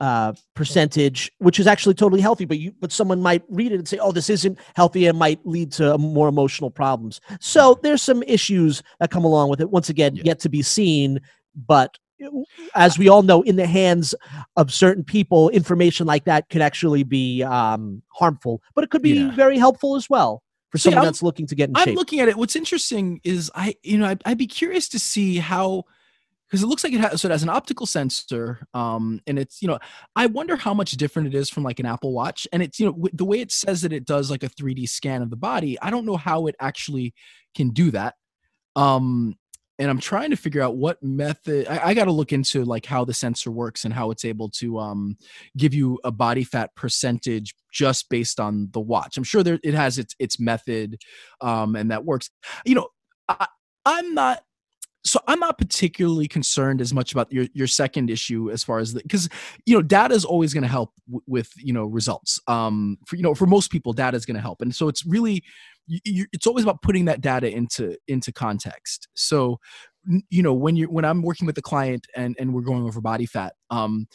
[0.00, 3.88] uh, percentage, which is actually totally healthy, but you but someone might read it and
[3.88, 7.20] say, "Oh, this isn't healthy," and might lead to more emotional problems.
[7.40, 9.70] So there's some issues that come along with it.
[9.70, 10.22] Once again, Yeah.
[10.26, 11.20] yet to be seen,
[11.66, 11.96] but
[12.74, 14.12] as we all know, in the hands
[14.56, 19.14] of certain people, information like that could actually be um, harmful, but it could be
[19.14, 19.34] Yeah.
[19.36, 21.96] very helpful as well for someone that's looking to get in I'm shape.
[21.96, 22.36] looking at it.
[22.36, 25.84] What's interesting is I, you know, I'd, I'd be curious to see how,
[26.48, 29.60] because it looks like it has, so it has an optical sensor, um, and it's,
[29.60, 29.78] you know,
[30.16, 32.86] I wonder how much different it is from like an Apple Watch, and it's, you
[32.86, 35.36] know, w- the way it says that it does like a 3D scan of the
[35.36, 35.78] body.
[35.80, 37.14] I don't know how it actually
[37.54, 38.14] can do that.
[38.76, 39.36] Um,
[39.78, 41.68] and I'm trying to figure out what method.
[41.68, 44.48] I, I got to look into like how the sensor works and how it's able
[44.50, 45.16] to um,
[45.56, 49.16] give you a body fat percentage just based on the watch.
[49.16, 51.00] I'm sure there it has its its method
[51.40, 52.30] um, and that works.
[52.64, 52.88] You know,
[53.28, 53.46] I,
[53.84, 54.42] I'm not
[55.08, 58.94] so I'm not particularly concerned as much about your your second issue as far as
[58.94, 59.28] because
[59.66, 62.40] you know data is always going to help w- with you know results.
[62.46, 65.04] Um, for you know for most people, data is going to help, and so it's
[65.06, 65.42] really
[65.86, 69.08] you, you, it's always about putting that data into into context.
[69.14, 69.58] So
[70.30, 73.00] you know when you're when I'm working with the client and and we're going over
[73.00, 74.06] body fat, um,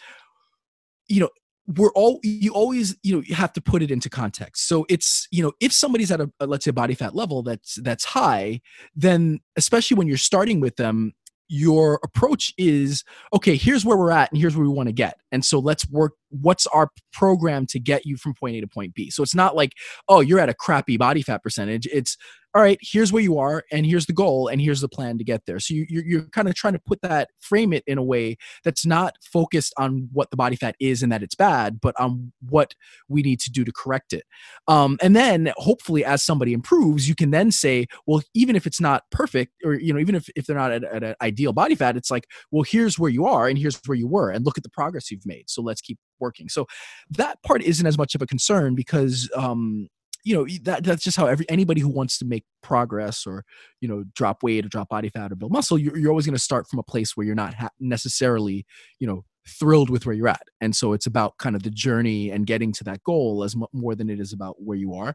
[1.08, 1.30] you know
[1.68, 4.68] we're all you always you know you have to put it into context.
[4.68, 7.76] So it's you know if somebody's at a, let's say a body fat level that's
[7.82, 8.62] that's high
[8.96, 11.14] then especially when you're starting with them
[11.50, 15.20] your approach is okay here's where we're at and here's where we want to get.
[15.32, 18.94] And so let's work what's our program to get you from point a to point
[18.94, 19.74] b so it's not like
[20.10, 22.18] oh you're at a crappy body fat percentage it's
[22.56, 25.24] all right, here's where you are, and here's the goal, and here's the plan to
[25.24, 25.60] get there.
[25.60, 28.38] So you, you're, you're kind of trying to put that, frame it in a way
[28.64, 32.32] that's not focused on what the body fat is and that it's bad, but on
[32.48, 32.76] what
[33.08, 34.26] we need to do to correct it.
[34.68, 38.80] Um, and then hopefully, as somebody improves, you can then say, well, even if it's
[38.80, 41.74] not perfect, or you know, even if, if they're not at, at an ideal body
[41.74, 44.60] fat, it's like, well, here's where you are, and here's where you were, and look
[44.60, 45.50] at the progress you've made.
[45.50, 46.50] So let's keep working.
[46.50, 46.66] So
[47.12, 49.90] that part isn't as much of a concern because um,
[50.24, 53.44] you know that that's just how every anybody who wants to make progress or
[53.82, 56.36] you know drop weight or drop body fat or build muscle you're, you're always going
[56.36, 58.66] to start from a place where you're not ha- necessarily
[59.00, 59.24] you know
[59.60, 62.72] thrilled with where you're at and so it's about kind of the journey and getting
[62.72, 65.14] to that goal as m- more than it is about where you are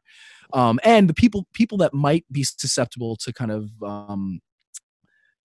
[0.53, 4.41] um, and the people people that might be susceptible to kind of um,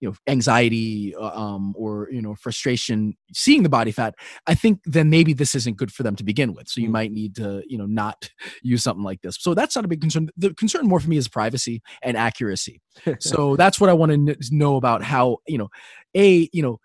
[0.03, 4.13] you know anxiety uh, um, or you know frustration seeing the body fat
[4.47, 6.67] i think then maybe this isn't good for them to begin with.
[6.67, 6.93] So you mm.
[6.93, 8.29] might need to you know not
[8.61, 9.37] use something like this.
[9.39, 10.29] So that's not a big concern.
[10.37, 12.81] The concern more for me is privacy and accuracy.
[13.19, 15.69] So that's what i want to know about how you know
[16.15, 16.79] a you know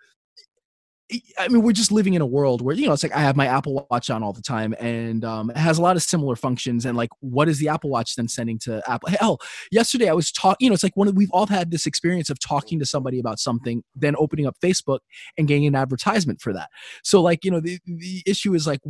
[1.39, 3.37] I mean, we're just living in a world where, you know, it's like I have
[3.37, 6.37] my Apple Watch on all the time and um, it has a lot of similar
[6.37, 6.85] functions.
[6.85, 9.09] And like, what is the Apple Watch then sending to Apple?
[9.09, 9.39] Hell,
[9.71, 12.29] yesterday I was talking, you know, it's like one of, we've all had this experience
[12.29, 14.99] of talking to somebody about something, then opening up Facebook
[15.39, 16.69] and getting an advertisement for that.
[17.03, 18.81] So, like, you know, the, the issue is like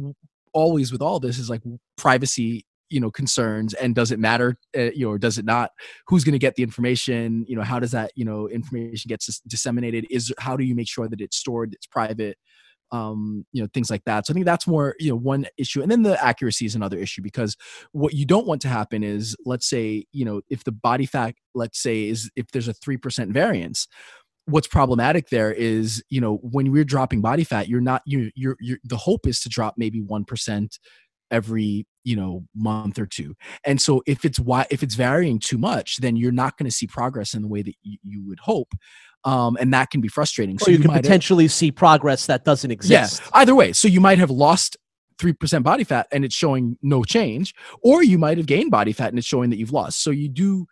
[0.53, 1.63] always with all this is like
[1.97, 5.71] privacy you know concerns and does it matter uh, you know or does it not?
[6.07, 7.45] Who's going to get the information?
[7.49, 10.07] You know how does that you know information gets disseminated?
[10.11, 12.39] Is how do you make sure that it's stored it's private?
[12.91, 14.27] Um you know things like that.
[14.27, 15.83] So i think that's more you know one issue.
[15.83, 17.57] And then the accuracy is another issue because
[17.93, 21.35] what you don't want to happen is let's say you know if the body fat
[21.55, 23.89] let's say is if there's a 3% variance
[24.49, 28.57] what's problematic there is you know when we're dropping body fat you're not you you're,
[28.61, 30.79] you're the hope is to drop maybe 1%
[31.31, 33.35] every you know month or two.
[33.65, 36.75] And so if it's why if it's varying too much then you're not going to
[36.75, 38.73] see progress in the way that you, you would hope
[39.25, 40.59] um, and that can be frustrating.
[40.59, 43.21] So you, you can potentially have, see progress that doesn't exist.
[43.21, 43.73] yeah, either way.
[43.73, 44.77] So you might have lost
[45.19, 49.09] 3% body fat and it's showing no change or you might have gained body fat
[49.09, 50.03] and it's showing that you've lost.
[50.03, 50.67] So you do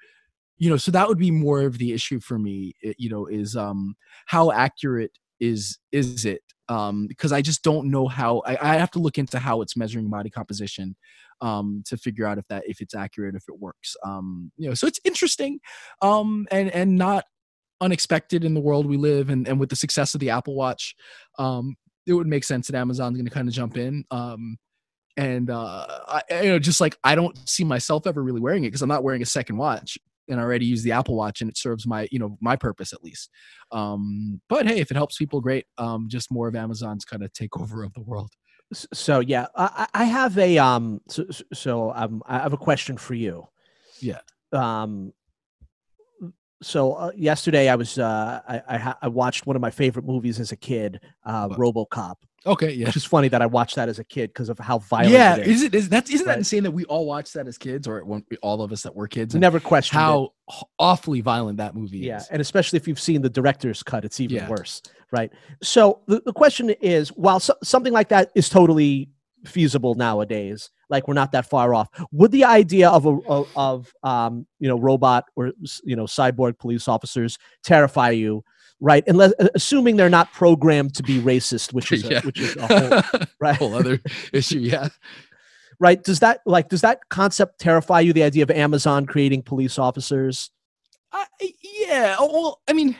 [0.58, 3.56] you know so that would be more of the issue for me you know is
[3.56, 3.94] um
[4.24, 6.42] how accurate is is it?
[6.68, 9.76] Um, because I just don't know how I, I, have to look into how it's
[9.76, 10.96] measuring body composition
[11.40, 13.96] um, to figure out if that if it's accurate if it works.
[14.04, 15.60] Um, you know so it's interesting
[16.02, 17.24] um, and and not
[17.80, 20.94] unexpected in the world we live and and with the success of the Apple Watch
[21.38, 24.56] um, it would make sense that Amazon's going to kind of jump in um,
[25.16, 28.68] and uh, I, you know just like I don't see myself ever really wearing it
[28.68, 31.50] because I'm not wearing a second watch and I already use the Apple Watch and
[31.50, 33.30] it serves my you know my purpose at least.
[33.72, 35.66] Um, but hey, if it helps people, great.
[35.78, 38.30] Um, just more of Amazon's kind of takeover of the world.
[38.72, 43.14] So yeah, I, I have a um, so, so um, I have a question for
[43.14, 43.46] you.
[44.00, 44.20] Yeah.
[44.52, 45.12] Um,
[46.62, 50.40] so uh, yesterday I was uh, I, I, I watched one of my favorite movies
[50.40, 52.16] as a kid, uh, RoboCop.
[52.46, 52.86] Okay, yeah.
[52.86, 55.12] Which is funny that I watched that as a kid because of how violent.
[55.12, 55.56] Yeah, it is.
[55.56, 56.34] is it is that isn't right.
[56.34, 58.04] that insane that we all watched that as kids, or
[58.42, 59.34] all of us that were kids?
[59.34, 60.64] Never questioned how it.
[60.78, 62.04] awfully violent that movie is.
[62.06, 62.28] yeah, is.
[62.28, 64.48] and especially if you've seen the director's cut, it's even yeah.
[64.48, 64.80] worse,
[65.10, 65.32] right?
[65.62, 69.10] So the, the question is, while so, something like that is totally
[69.44, 74.46] feasible nowadays, like we're not that far off, would the idea of a of um
[74.60, 75.52] you know robot or
[75.84, 78.44] you know cyborg police officers terrify you?
[78.80, 79.04] Right?
[79.06, 83.22] Unless assuming they're not programmed to be racist, which is a, which is a whole,
[83.40, 83.56] right?
[83.56, 84.00] whole other
[84.32, 84.88] issue, yeah.
[85.78, 86.02] Right?
[86.02, 88.12] Does that like does that concept terrify you?
[88.12, 90.50] The idea of Amazon creating police officers?
[91.12, 91.24] Uh,
[91.62, 92.16] yeah.
[92.18, 92.96] Oh, well, I mean,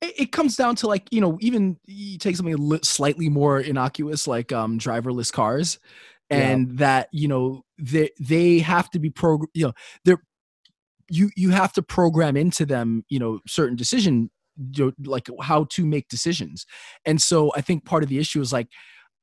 [0.00, 4.26] it, it, comes down to like you know, even you take something slightly more innocuous
[4.26, 5.78] like um, driverless cars,
[6.28, 6.74] and yeah.
[6.76, 9.48] that you know they they have to be program.
[9.54, 9.72] You know,
[10.04, 10.22] they're
[11.08, 14.30] you you have to program into them you know certain decision
[15.04, 16.66] like how to make decisions
[17.04, 18.68] and so i think part of the issue is like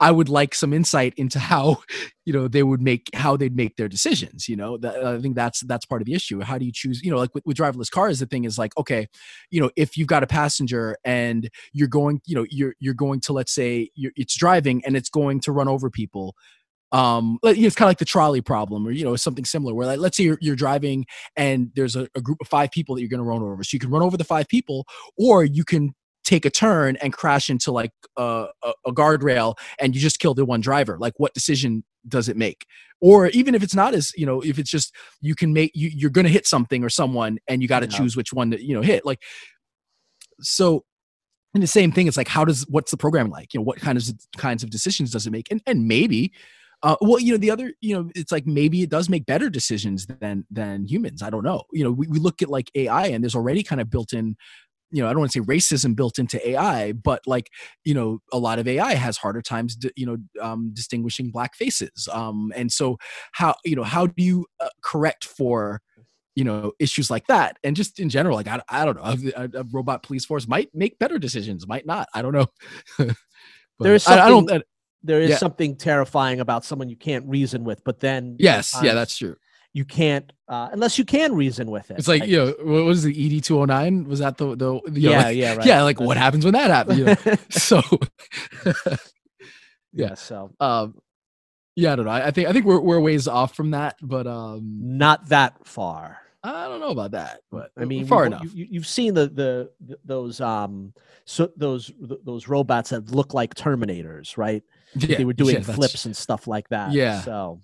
[0.02, 1.78] I would like some insight into how,
[2.26, 4.48] you know, they would make how they'd make their decisions.
[4.48, 6.42] You know, that, I think that's that's part of the issue.
[6.42, 7.02] How do you choose?
[7.04, 9.08] You know, like with, with driverless cars, the thing is like, okay,
[9.52, 13.20] you know, if you've got a passenger and you're going, you know, you're you're going
[13.22, 16.36] to let's say it's driving and it's going to run over people.
[16.92, 19.46] Um, like, you know, it's kind of like the trolley problem, or you know, something
[19.46, 19.74] similar.
[19.74, 22.96] Where like, let's say you're, you're driving and there's a, a group of five people
[22.96, 24.86] that you're going to run over, so you can run over the five people,
[25.18, 25.94] or you can
[26.30, 28.46] take a turn and crash into like a,
[28.86, 30.98] a, guardrail and you just kill the one driver.
[31.00, 32.66] Like what decision does it make?
[33.02, 35.90] Or even if it's not as you know if it's just you can make you,
[35.92, 37.98] you're going to hit something or someone and you got to Yeah.
[37.98, 39.06] choose which one to you know hit.
[39.06, 39.24] Like
[40.42, 40.84] so
[41.54, 43.54] and the same thing it's like how does what's the programming like?
[43.54, 44.04] You know what kind of
[44.38, 45.50] kinds of decisions does it make?
[45.50, 46.32] And and maybe
[46.84, 49.50] uh, well you know the other you know it's like maybe it does make better
[49.50, 51.64] decisions than than humans i don't know.
[51.72, 54.36] You know we, we look at like ai and there's already kind of built in
[54.92, 57.50] you know i don't want to say racism built into ai but like
[57.84, 62.08] you know a lot of ai has harder times you know um, distinguishing black faces.
[62.12, 62.98] Um, and so
[63.34, 65.82] how you know how do you uh, correct for
[66.36, 67.58] you know issues like that?
[67.64, 70.70] And just in general like i, I don't know a, a- robot police force might
[70.74, 72.48] make better decisions might not i don't know.
[73.78, 74.50] But There is I, I don't
[75.04, 75.38] There is Yeah.
[75.38, 79.36] something terrifying about someone you can't reason with, but then yes yeah that's true
[79.72, 82.00] you can't uh, unless you can reason with it.
[82.00, 85.18] it's like you know what was the ED-209 was that the the you know, yeah,
[85.24, 85.66] like- yeah, right.
[85.66, 87.16] yeah like what happens when that happens you know?
[87.50, 87.82] so
[89.94, 90.14] yeah.
[90.16, 90.96] So um
[91.76, 93.96] yeah i don't know I, I think i think we're, we're ways off from that
[94.02, 96.18] but um not that far.
[96.44, 99.72] i don't know about that but I mean, far enough You, you've seen the, the
[99.80, 100.94] the those um
[101.26, 104.64] so those those robots that look like Terminators, right?
[104.96, 106.94] Yeah, they were doing yeah, flips and stuff like that.
[106.94, 107.22] Yeah.
[107.22, 107.62] So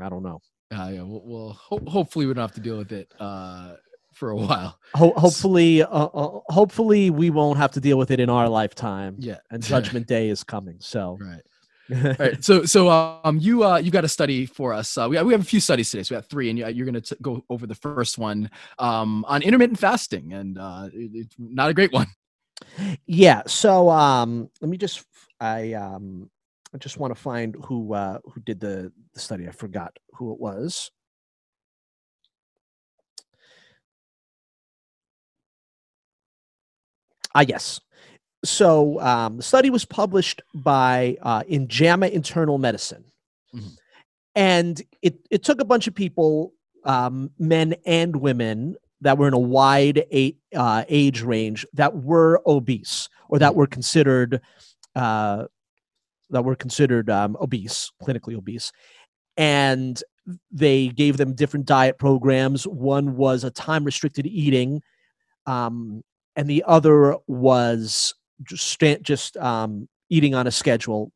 [0.00, 0.40] I don't know.
[0.72, 3.72] uh, yeah well, well ho- hopefully we don't have to deal with it uh
[4.12, 8.20] for a while Ho- hopefully, uh, uh, hopefully we won't have to deal with it
[8.20, 9.16] in our lifetime.
[9.18, 10.76] yeah And Judgment Day is coming.
[10.80, 11.42] So right
[12.04, 15.22] all right so so um you uh you got a study for us uh we,
[15.22, 17.42] we have a few studies today so we have three and you, you're gonna go
[17.48, 21.92] over the first one um on intermittent fasting and uh it, it's not a great
[21.92, 22.06] one
[23.06, 23.42] yeah.
[23.46, 25.04] So um, let me just
[25.40, 26.30] I um
[26.74, 29.48] I just want to find who uh who did the, the study.
[29.48, 30.90] I forgot who it was.
[37.34, 37.80] Ah, yes.
[38.44, 43.04] So um, the study was published by uh, in JAMA Internal Medicine,
[43.54, 43.76] Mhm.
[44.34, 46.52] and it it took a bunch of people,
[46.84, 52.40] um, men and women, that were in a wide a, uh, age range that were
[52.46, 54.40] obese or that were considered
[54.94, 55.46] uh,
[56.30, 58.72] that were considered um, obese, clinically obese,
[59.36, 60.02] and
[60.50, 62.66] they gave them different diet programs.
[62.66, 64.82] One was a time restricted eating,
[65.46, 66.02] um,
[66.36, 68.14] and the other was
[68.44, 71.12] just just um, eating on a schedule.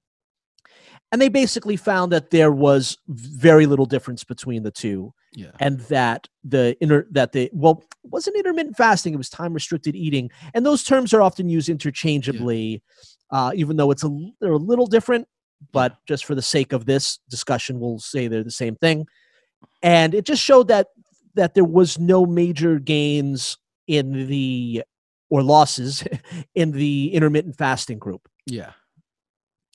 [1.11, 5.51] And they basically found that there was very little difference between the two yeah.
[5.61, 10.31] and that the inter that the well wasn't intermittent fasting it was time restricted eating.
[10.55, 12.83] And those terms are often used interchangeably
[13.33, 15.27] uh, even though it's a they're a little different
[15.73, 19.07] but just for the sake of this discussion we'll say they're the same thing.
[19.83, 20.89] And it just showed that
[21.35, 24.83] that there was no major gains in the
[25.31, 26.05] or losses
[26.55, 28.29] in the intermittent fasting group.
[28.47, 28.73] Yeah.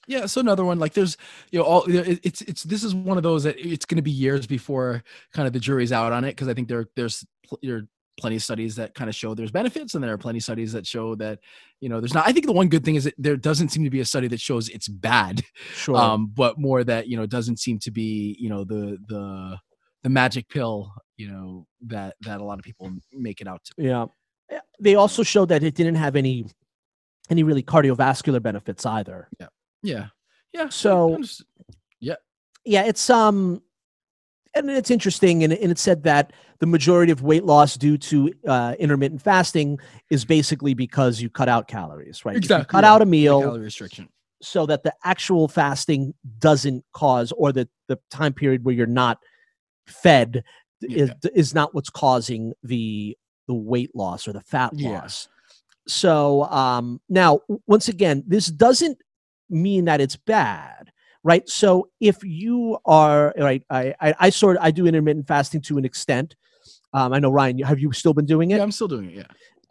[0.10, 1.18] Yeah, so another one like there's
[1.52, 3.86] you know all you know, it- it's it's this is one of those that it's
[3.86, 6.68] going to be years before kind of the jury's out on it because I think
[6.70, 7.26] there there's
[7.62, 10.44] there plenty of studies that kind of show there's benefits and there are plenty of
[10.44, 11.40] studies that show that
[11.82, 13.84] you know there's not I think the one good thing is that there doesn't seem
[13.84, 15.42] to be a study that shows it's bad
[15.76, 15.96] sure.
[15.98, 19.58] um but more that you know doesn't seem to be you know the the
[20.04, 23.74] the magic pill you know that that a lot of people make it out to
[23.78, 24.06] Yeah.
[24.50, 26.48] Yeah, They also showed that it didn't have any
[27.30, 29.28] any really cardiovascular benefits either.
[29.40, 29.48] yeah.
[29.84, 30.06] Yeah.
[30.54, 30.70] Yeah.
[30.70, 31.20] So-
[32.00, 32.16] yeah.
[32.66, 33.62] Yeah, it's um
[34.60, 38.32] and it's interesting and, and it said that the majority of weight loss due to
[38.48, 42.36] uh, intermittent fasting is basically because you cut out calories, right?
[42.36, 42.94] Exactly, cut yeah.
[42.94, 44.10] out a meal calorie restriction
[44.42, 49.20] so that the actual fasting doesn't cause or the, the time period where you're not
[49.88, 50.44] fed
[50.82, 53.18] is, is not what's causing the
[53.48, 55.00] the weight loss or the fat Yeah.
[55.00, 55.28] loss
[55.88, 59.02] so um now once again this doesn't
[59.50, 60.92] mean that it's bad
[61.24, 61.48] right?
[61.50, 65.86] So if you are right i i, I sort i do intermittent fasting to an
[65.86, 66.36] extent.
[66.94, 68.58] Um i know ryan have you still been doing it?
[68.58, 69.28] Yeah I'm still doing it yeah.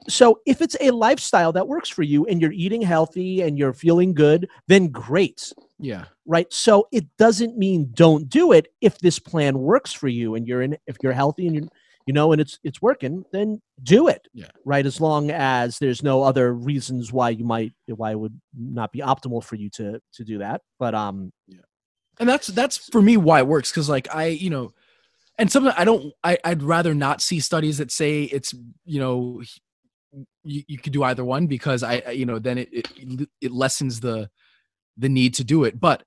[0.09, 3.73] So if it's a lifestyle that works for you and you're eating healthy and you're
[3.73, 5.53] feeling good then great.
[5.79, 6.05] Yeah.
[6.27, 6.53] Right?
[6.53, 10.63] So it doesn't mean don't do it if this plan works for you and you're
[10.63, 11.69] in if you're healthy and you're
[12.07, 14.27] you know, and it's it's working, then do it.
[14.33, 14.47] Yeah.
[14.65, 14.87] Right.
[14.87, 19.01] As long as there's no other reasons why you might why it would not be
[19.01, 20.63] optimal for you to to do that.
[20.79, 21.61] But um yeah.
[22.21, 24.73] and that's that's for me why it works because like i you know
[25.39, 28.55] and something i don't I, i'd rather not see studies that say it's
[28.85, 29.43] you know
[30.45, 33.53] you, you could do either one because i I- you know then it, it it
[33.53, 34.31] lessens the
[34.97, 36.05] the need to do it but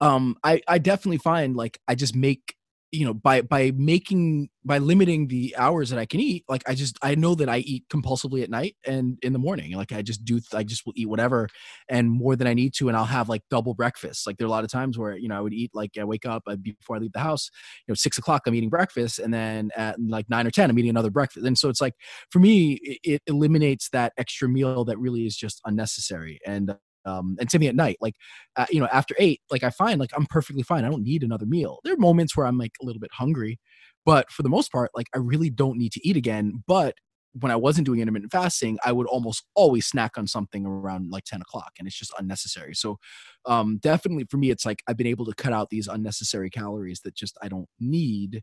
[0.00, 2.56] um i i definitely find like i just make
[2.92, 6.74] you know by by making by limiting the hours that i can eat like i
[6.74, 10.02] just i know that i eat compulsively at night and in the morning like i
[10.02, 11.48] just do i just will eat whatever
[11.88, 14.26] and more than I need to, and I'll have like double breakfast.
[14.26, 16.04] Like there are a lot of times where you know I would eat like I
[16.04, 17.50] wake up uh, before I leave the house,
[17.86, 20.78] you know six o'clock I'm eating breakfast, and then at like nine or ten I'm
[20.78, 21.46] eating another breakfast.
[21.46, 21.94] And so it's like
[22.30, 26.40] for me it, it eliminates that extra meal that really is just unnecessary.
[26.46, 26.74] And
[27.04, 28.14] um, and same thing at night, like
[28.56, 30.84] uh, you know after eight, like I find like I'm perfectly fine.
[30.84, 31.78] I don't need another meal.
[31.84, 33.58] There are moments where I'm like a little bit hungry,
[34.04, 36.62] but for the most part, like I really don't need to eat again.
[36.66, 36.94] But
[37.40, 41.24] when I wasn't doing intermittent fasting, I would almost always snack on something around like
[41.24, 42.74] 10 o'clock and it's just unnecessary.
[42.74, 42.98] So
[43.46, 47.00] um definitely for me it's like I've been able to cut out these unnecessary calories
[47.04, 48.42] that just I don't need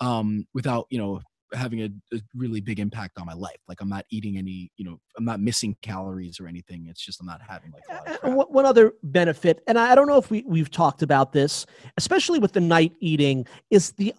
[0.00, 1.20] um without, you know,
[1.54, 3.58] having a, a really big impact on my life.
[3.68, 6.86] Like I'm not eating any, you know, I'm not missing calories or anything.
[6.88, 8.50] It's just I'm not having like a lot of Uh, crap.
[8.50, 12.52] One other benefit, and I don't know if we, we've talked about this, especially with
[12.52, 14.14] the night eating, is the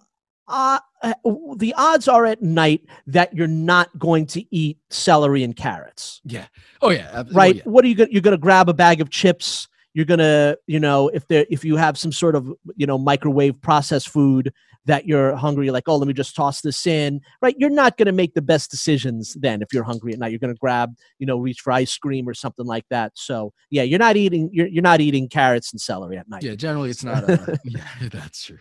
[0.48, 1.12] uh, uh,
[1.56, 6.46] the odds are at night that you're not going to eat celery and carrots, Yeah.
[6.82, 7.12] Oh yeah.
[7.12, 7.56] well, right?
[7.56, 7.62] yeah.
[7.64, 8.12] What are you going?
[8.12, 9.66] You're going to grab a bag of chips.
[9.92, 13.60] You're gonna, you know, if there, if you have some sort of, you know, microwave
[13.60, 14.52] processed food
[14.86, 17.54] that you're hungry, like, oh, let me just toss this in, right?
[17.58, 20.30] You're not gonna make the best decisions then if you're hungry at night.
[20.30, 23.12] You're gonna grab, you know, reach for ice cream or something like that.
[23.14, 26.42] So yeah, you're not eating, you're you're not eating carrots and celery at night.
[26.42, 28.58] Yeah, generally it's not uh, yeah, that's true.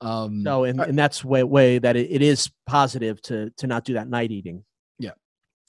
[0.00, 3.84] Um So and, and that's way way that it, it is positive to to not
[3.84, 4.64] do that night eating.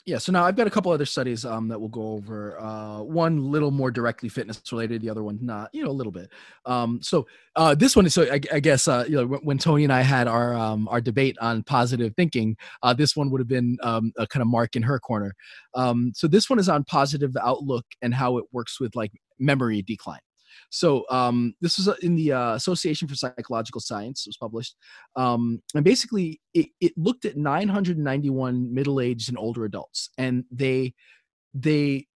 [0.05, 3.01] Yeah so now i've got a couple other studies um, that we'll go over uh,
[3.01, 6.29] one little more directly fitness related the other one not you know a little bit.
[6.65, 7.25] Um, so
[7.55, 10.01] uh, this one is so i, I guess uh, you know when, tony and i
[10.01, 14.11] had our um, our debate on positive thinking uh, this one would have been um,
[14.17, 15.33] a kind of mark in her corner.
[15.75, 19.81] Um, so this one is on positive outlook and how it works with like memory
[19.81, 20.19] decline
[20.73, 24.75] so um, this was uh, in the uh, association for psychological science it was published
[25.15, 30.93] um, and basically it, it looked at 991 middle-aged and older adults and they
[31.53, 32.07] they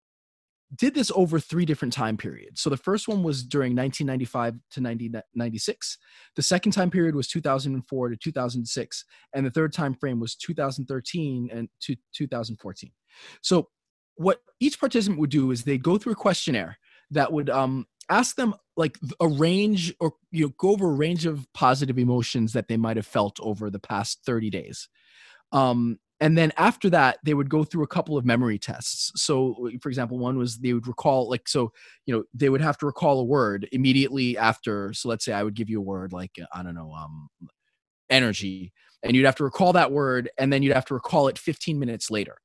[0.75, 2.61] did this over three different time periods.
[2.61, 5.99] So the first one was during 1995 to 1996
[6.35, 9.05] the second time period was 2004 to 2006
[9.35, 12.91] and the third time frame was 2013 and to 2014
[13.43, 13.69] so
[14.17, 16.79] what each participant would do is they'd go through a questionnaire
[17.11, 21.27] that would um, ask them like a range or you know go over a range
[21.27, 24.89] of positive emotions that they might have felt over the past 30 days.
[25.53, 29.13] Um and then after that they would go through a couple of memory tests.
[29.17, 31.73] So for example one was they would recall like so
[32.07, 34.93] you know they would have to recall a word immediately after.
[34.93, 37.29] So let's say i would give you a word like i don't know um
[38.11, 41.39] energy and you'd have to recall that word and then you'd have to recall it
[41.39, 42.39] 15 minutes later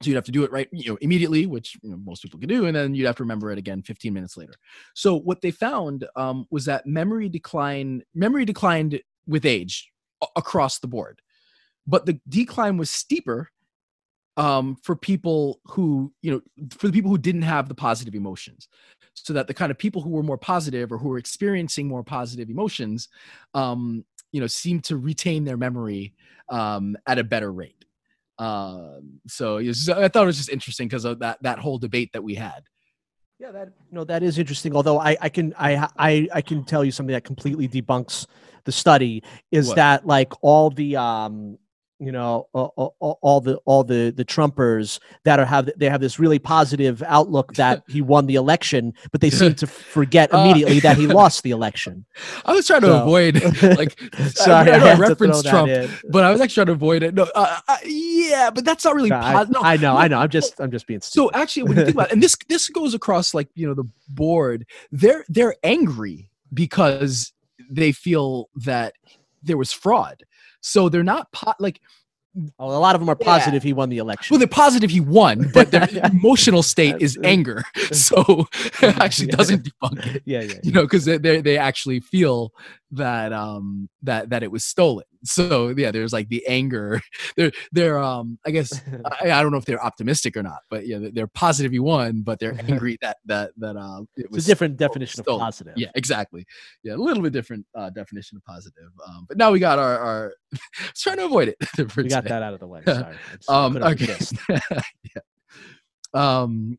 [0.00, 2.40] so you'd have to do it right, you know, immediately, which you know, most people
[2.40, 4.54] can do, and then you'd have to remember it again 15 minutes later.
[4.94, 9.90] So what they found um, was that memory decline, memory declined with age
[10.36, 11.20] across the board,
[11.86, 13.50] but the decline was steeper
[14.36, 18.68] um, for people who, you know, for the people who didn't have the positive emotions.
[19.14, 22.02] So that the kind of people who were more positive or who were experiencing more
[22.02, 23.08] positive emotions,
[23.52, 26.14] um, you know, seemed to retain their memory
[26.48, 27.79] um, at a better rate.
[28.40, 32.10] Um, so was, I thought it was just interesting because of that that whole debate
[32.14, 32.62] that we had.
[33.38, 34.74] Yeah, that no, that is interesting.
[34.74, 38.26] Although I, I can I I I can tell you something that completely debunks
[38.64, 39.76] the study is What?
[39.76, 41.58] that like all the um
[42.00, 46.00] you know all, all, all the all the the Trumpers that are have they have
[46.00, 50.38] this really positive outlook that he won the election, but they seem to forget Uh,
[50.38, 52.06] immediately that he lost the election.
[52.46, 53.34] I was trying to So- avoid
[53.76, 54.00] like
[54.34, 56.72] Sorry, I, I, I had to throw referenced Trump, but I was actually trying to
[56.72, 57.14] avoid it.
[57.14, 59.54] No, uh, uh, yeah, but that's not really No, I, positive.
[59.54, 60.18] No, I know, I know.
[60.18, 62.68] I'm just I'm just being So actually, when you think about it, and this this
[62.70, 67.32] goes across like you know the board, they're they're angry because
[67.70, 68.94] they feel that
[69.42, 70.22] there was fraud.
[70.60, 71.80] So they're not po- like
[72.60, 73.26] Oh, a lot of them are Yeah.
[73.26, 74.32] positive he won the election.
[74.32, 77.64] well, they're positive he won, but their emotional state is anger.
[77.92, 78.46] So
[78.82, 79.36] it actually Yeah.
[79.36, 80.22] doesn't debunk it.
[80.26, 80.54] yeah, yeah.
[80.62, 82.52] You know, because they they actually feel
[82.92, 87.00] that um that that it was stolen so yeah there's like the anger
[87.36, 88.80] they're they're um i guess
[89.22, 92.22] I, I don't know if they're optimistic or not but yeah they're positive you won
[92.22, 95.24] but they're angry that that that uh it It's was a different stolen- definition of
[95.24, 95.40] stolen.
[95.40, 95.74] positive.
[95.76, 96.44] yeah exactly
[96.82, 99.98] yeah a little bit different uh definition of positive um but now we got our
[99.98, 100.58] our I
[100.92, 101.56] was trying to avoid it
[101.96, 102.28] We got today.
[102.30, 102.82] that out of the way.
[102.84, 103.16] Sorry.
[103.48, 104.16] Um, okay.
[105.14, 105.20] yeah.
[106.12, 106.78] Um,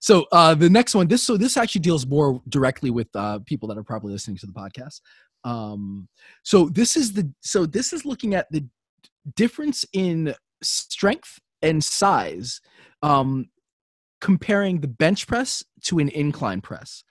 [0.00, 3.68] so uh, the next one, this so this actually deals more directly with uh, people
[3.68, 5.00] that are probably listening to the podcast.
[5.44, 6.08] Um,
[6.42, 8.64] so this is the so this is looking at the
[9.36, 12.60] difference in strength and size,
[13.02, 13.50] um,
[14.20, 17.02] comparing the bench press to an incline press.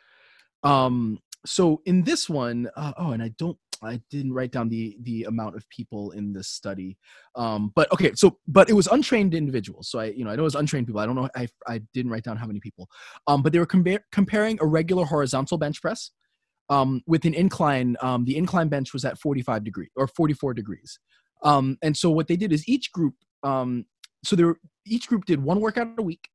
[0.63, 4.97] Um, so in this one, uh, oh, and I don't, I didn't write down the
[5.01, 6.97] the amount of people in this study
[7.35, 10.41] um but okay so but it was untrained individuals so i you know i know
[10.41, 12.87] it was untrained people i don't know i i didn't write down how many people
[13.27, 16.11] um but they were compa- comparing a regular horizontal bench press
[16.69, 20.99] um with an incline um the incline bench was at 45 degree or 44 degrees
[21.43, 23.13] um and so what they did is each group
[23.43, 23.85] um
[24.23, 26.29] so there each group did one workout a week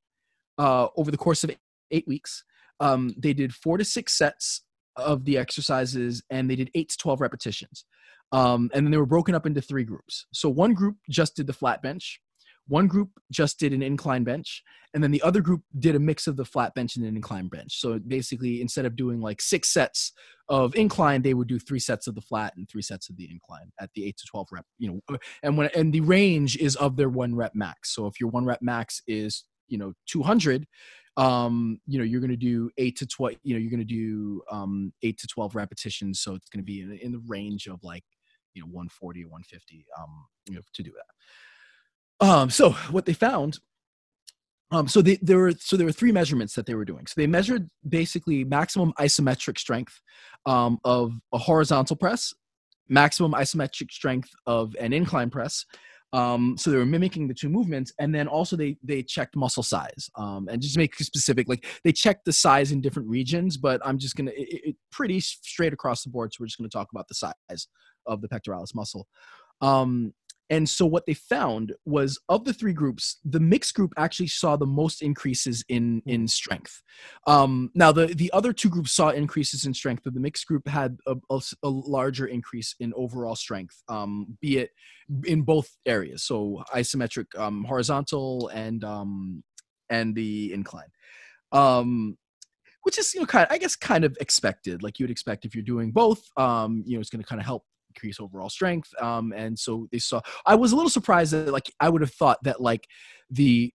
[0.59, 1.51] uh over the course of
[1.91, 2.45] eight weeks
[2.81, 4.63] um they did four to six sets
[4.97, 7.85] of the exercises and they did eight to 12 repetitions
[8.33, 10.27] um, and then they were broken up into three groups.
[10.33, 12.21] So one group just did the flat bench,
[12.69, 14.63] one group just did an incline bench,
[14.95, 17.49] and then the other group did a mix of the flat bench and an incline
[17.49, 17.81] bench.
[17.81, 20.13] So basically, instead of doing like six sets
[20.49, 23.29] of incline, they would do three sets of the flat and three sets of the
[23.31, 24.65] incline at the eight to twelve rep.
[24.79, 27.95] You know, and when and the range is of their one rep max.
[27.95, 30.67] So if your one rep max is you know 200
[31.17, 33.85] um you know you're going to do 8 to 12 you know you're going to
[33.85, 36.21] do um 8 to 12 repetitions.
[36.21, 38.05] So it's going to be in, in the range of like
[38.55, 40.93] you know 140 or 150 um you know to do
[42.21, 42.27] that.
[42.27, 43.59] Um so what they found
[44.71, 47.07] um so they, there were so there were three measurements that they were doing.
[47.07, 50.01] So they measured basically maximum isometric strength
[50.47, 52.33] um of a horizontal press
[52.89, 55.65] maximum isometric strength of an incline press
[56.13, 59.63] um, so they were mimicking the two movements, and then also they they checked muscle
[59.63, 60.11] size.
[60.17, 63.99] Um, and just make specific, like they checked the size in different regions, but I'm
[63.99, 66.33] just gonna it, it pretty straight across the board.
[66.33, 67.69] So we're just gonna talk about the size
[68.07, 69.07] of the pectoralis muscle.
[69.63, 70.13] Um,
[70.53, 74.55] and so what they found was of the three groups, the mixed group actually saw
[74.55, 76.83] the most increases in in strength.
[77.27, 80.69] Um, now the the other two groups saw increases in strength, but the mixed group
[80.69, 84.71] had a larger increase in overall strength, um, be it
[85.25, 86.23] in both areas.
[86.23, 89.43] So isometric, um, horizontal, and um,
[89.89, 90.91] and the incline.
[91.53, 92.19] Um,
[92.83, 94.83] which is you know kind of, I guess kind of expected.
[94.83, 97.41] Like you would expect if you're doing both, um, you know, it's going to kind
[97.41, 98.91] of help increase overall strength.
[99.01, 100.21] Um, and so they saw.
[100.47, 102.87] I was a little surprised that like I would have thought that like
[103.31, 103.73] the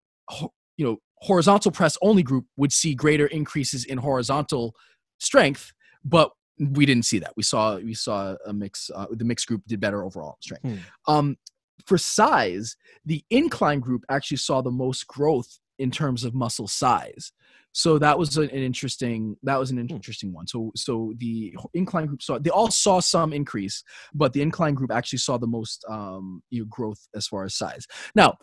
[0.78, 4.76] you know horizontal press only group would see greater increases in horizontal
[5.20, 5.72] strength,
[6.04, 7.34] but we didn't see that.
[7.38, 8.90] We saw we saw a mix.
[8.94, 10.64] Uh, the mixed group did better overall strength.
[10.64, 11.14] Hmm.
[11.14, 11.38] Um,
[11.86, 17.32] for size, the incline group actually saw the most growth in terms of muscle size.
[17.74, 20.48] So that was an, interesting that was an interesting one.
[20.48, 24.92] So so the incline group saw they all saw some increase, but the incline group
[24.92, 27.86] actually saw the most um, you know, growth as far as size.
[28.16, 28.36] Now, a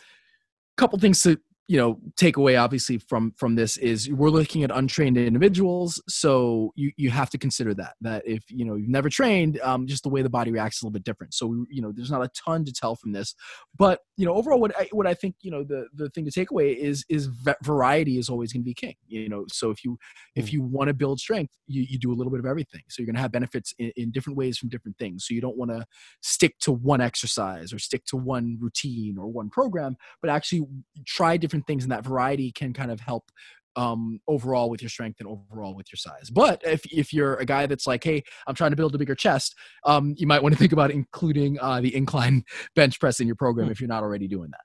[0.77, 4.71] couple things to you know take away obviously from from this is we're looking at
[4.71, 9.09] untrained individuals so you you have to consider that that if you know you've never
[9.09, 11.33] trained um just the way the body reacts is a little bit different.
[11.33, 13.35] So you know there's not a ton to tell from this
[13.77, 16.31] but you know overall what i what i think you know the the thing to
[16.31, 17.29] take away is is
[17.63, 19.45] variety is always going to be king you know.
[19.51, 19.99] So if you
[20.35, 22.83] if you want to build strength you, you do a little bit of everything.
[22.89, 25.27] So you're going to have benefits in, in different ways from different things.
[25.27, 25.85] So you don't want to
[26.21, 30.67] stick to one exercise or stick to one routine or one program but actually
[31.07, 33.31] try different things and that variety can kind of help
[33.77, 37.45] um overall with your strength and overall with your size but if if you're a
[37.45, 40.53] guy that's like hey i'm trying to build a bigger chest um you might want
[40.55, 42.45] to think about including uh the incline
[42.77, 43.73] bench press in your program Hmm.
[43.73, 44.61] if you're not already doing that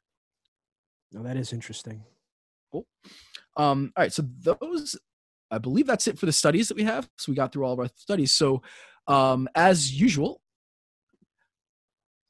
[1.12, 2.04] No, that is interesting.
[2.72, 2.86] Cool.
[3.58, 4.96] Um all right so those
[5.50, 7.74] i believe that's it for the studies that we have so we got through all
[7.74, 8.62] of our studies so
[9.08, 10.40] um as usual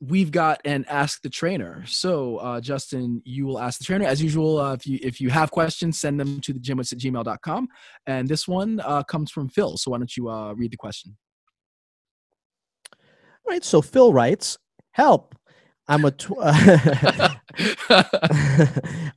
[0.02, 4.24] we've got an ask the trainer so uh justin you will ask the trainer as
[4.24, 7.68] usual uh, if you if you have questions send them to the gymwits at gmail.com
[8.08, 11.18] and this one uh comes from phil so why don't you uh read the question
[13.50, 13.64] All right.
[13.64, 14.58] So Phil writes,
[14.92, 15.36] "Help!
[15.90, 16.38] I'm a tw-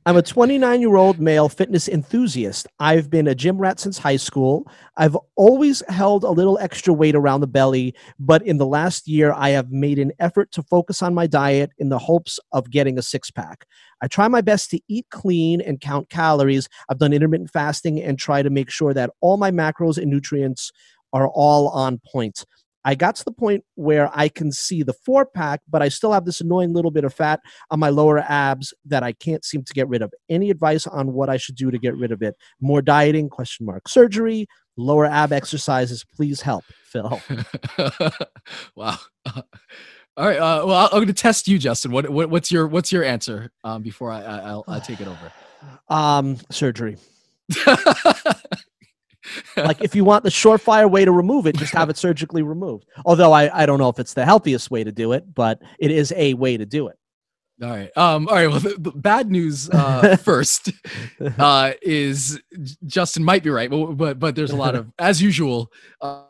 [0.07, 2.65] I'm a 29 year old male fitness enthusiast.
[2.79, 4.67] I've been a gym rat since high school.
[4.97, 9.33] I've always held a little extra weight around the belly, but in the last year,
[9.33, 12.97] I have made an effort to focus on my diet in the hopes of getting
[12.97, 13.67] a six pack.
[14.01, 16.67] I try my best to eat clean and count calories.
[16.89, 20.71] I've done intermittent fasting and try to make sure that all my macros and nutrients
[21.13, 22.45] are all on point.
[22.85, 26.11] I got to the point where I can see the four pack, but I still
[26.11, 27.39] have this annoying little bit of fat
[27.71, 30.13] on my lower abs that I can't seem to get rid of.
[30.29, 32.35] Any advice on what I should do to get rid of it?
[32.61, 33.29] More dieting?
[33.29, 33.87] Question mark.
[33.87, 34.47] Surgery?
[34.75, 36.03] Lower ab exercises?
[36.15, 37.21] Please help, Phil.
[38.75, 38.97] wow.
[40.15, 40.37] All right.
[40.37, 41.91] Uh, well, I'm going to test you, Justin.
[41.91, 45.31] What, what, what's your what's your answer um, before I, I I'll take it over?
[45.87, 46.97] Um, surgery.
[49.57, 52.85] like if you want the surefire way to remove it, just have it surgically removed.
[53.05, 55.91] Although I, I don't know if it's the healthiest way to do it, but it
[55.91, 56.97] is a way to do it.
[57.61, 57.95] All right.
[57.95, 58.47] Um, all right.
[58.47, 60.71] Well, the, the bad news uh, first
[61.37, 62.41] uh, is
[62.85, 65.71] Justin might be right, but, but but there's a lot of, as usual,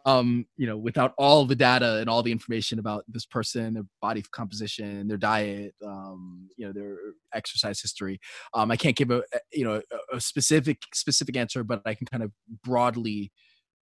[0.05, 3.85] um, you know, without all the data and all the information about this person, their
[4.01, 6.97] body composition, their diet, um, you know, their
[7.33, 8.19] exercise history.
[8.53, 12.05] Um, I can't give a you know a, a specific specific answer, but I can
[12.05, 12.31] kind of
[12.65, 13.31] broadly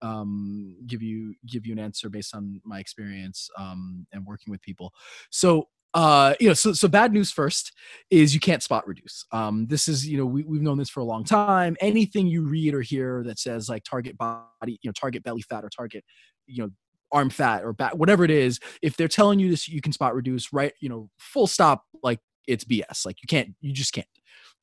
[0.03, 4.61] um, give you give you an answer based on my experience um, and working with
[4.61, 4.93] people.
[5.31, 7.73] So uh you know so so bad news first
[8.09, 9.25] is you can't spot reduce.
[9.31, 11.75] Um this is you know we, we've known this for a long time.
[11.81, 15.65] Anything you read or hear that says like target body you know target belly fat
[15.65, 16.03] or target
[16.47, 16.69] you know
[17.11, 20.15] arm fat or back whatever it is if they're telling you this you can spot
[20.15, 24.07] reduce right you know full stop like it's bs like you can't you just can't.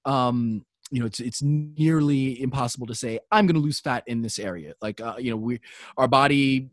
[0.04, 4.22] Um you know it's it's nearly impossible to say i'm going to lose fat in
[4.22, 4.74] this area.
[4.80, 5.60] Like uh, you know we
[5.96, 6.70] our body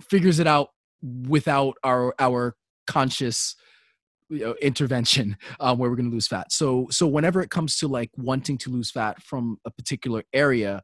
[0.00, 0.70] figures it out
[1.02, 2.56] without our our
[2.88, 3.54] conscious
[4.30, 6.52] you know, intervention um, where we're going to lose fat.
[6.52, 10.82] So so whenever it comes to like wanting to lose fat from a particular area,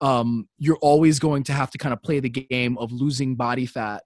[0.00, 3.66] um, you're always going to have to kind of play the game of losing body
[3.66, 4.02] fat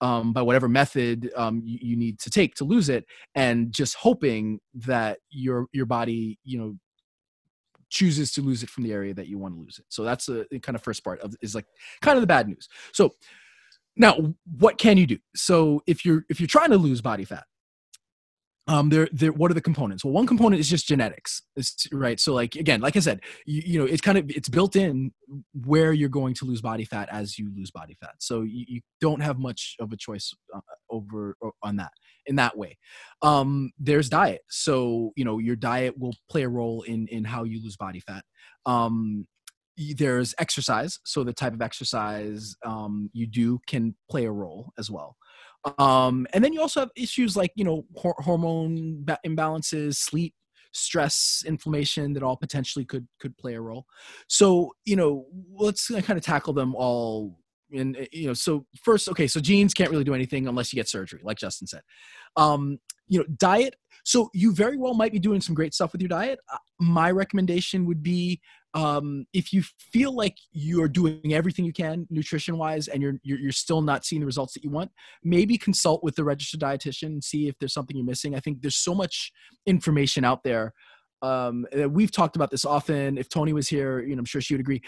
[0.00, 3.04] um, by whatever method um, you, you, need to take to lose it,
[3.34, 6.76] and just hoping that your your body you know
[7.90, 9.84] chooses to lose it from the area that you want to lose it.
[9.88, 11.66] So that's the kind of first part of is like
[12.02, 12.68] kind of the bad news.
[12.92, 13.12] So
[13.96, 15.18] now, what can you do?
[15.34, 17.44] So if you're if you're trying to lose body fat,
[18.66, 20.04] um, there, there, what are the components?
[20.04, 21.42] Well, one component is just genetics,
[21.92, 22.18] right?
[22.18, 25.12] So, like again, like I said, you, you, know, it's kind of it's built in
[25.52, 28.14] where you're going to lose body fat as you lose body fat.
[28.18, 31.92] So you, you don't have much of a choice uh, over on that
[32.24, 32.78] in that way.
[33.20, 37.44] Um, there's diet, so you know your diet will play a role in in how
[37.44, 38.24] you lose body fat.
[38.64, 39.26] Um,
[39.76, 44.90] there's exercise so the type of exercise um, you do can play a role as
[44.90, 45.16] well.
[45.78, 50.34] Um, and then you also have issues like you know hor- hormone imbalances sleep
[50.72, 53.86] stress inflammation that all potentially could could play a role.
[54.28, 57.38] So you know let's kind of tackle them all
[57.72, 60.76] and eh, you know so first okay so genes can't really do anything unless you
[60.76, 61.82] get surgery like justin said.
[62.36, 66.00] Um, you know diet so you very well might be doing some great stuff with
[66.02, 66.38] your diet.
[66.52, 68.40] Uh, my recommendation would be
[68.74, 73.38] um, if you feel like you're doing everything you can nutrition wise and you're, you're,
[73.38, 74.90] you're still not seeing the results that you want
[75.22, 78.34] maybe consult with the registered dietitian and see if there's something you're missing.
[78.34, 79.32] I think there's so much
[79.66, 80.72] information out there
[81.22, 83.16] um, we've talked about this often.
[83.16, 84.82] If tony was here you know i'm sure she would agree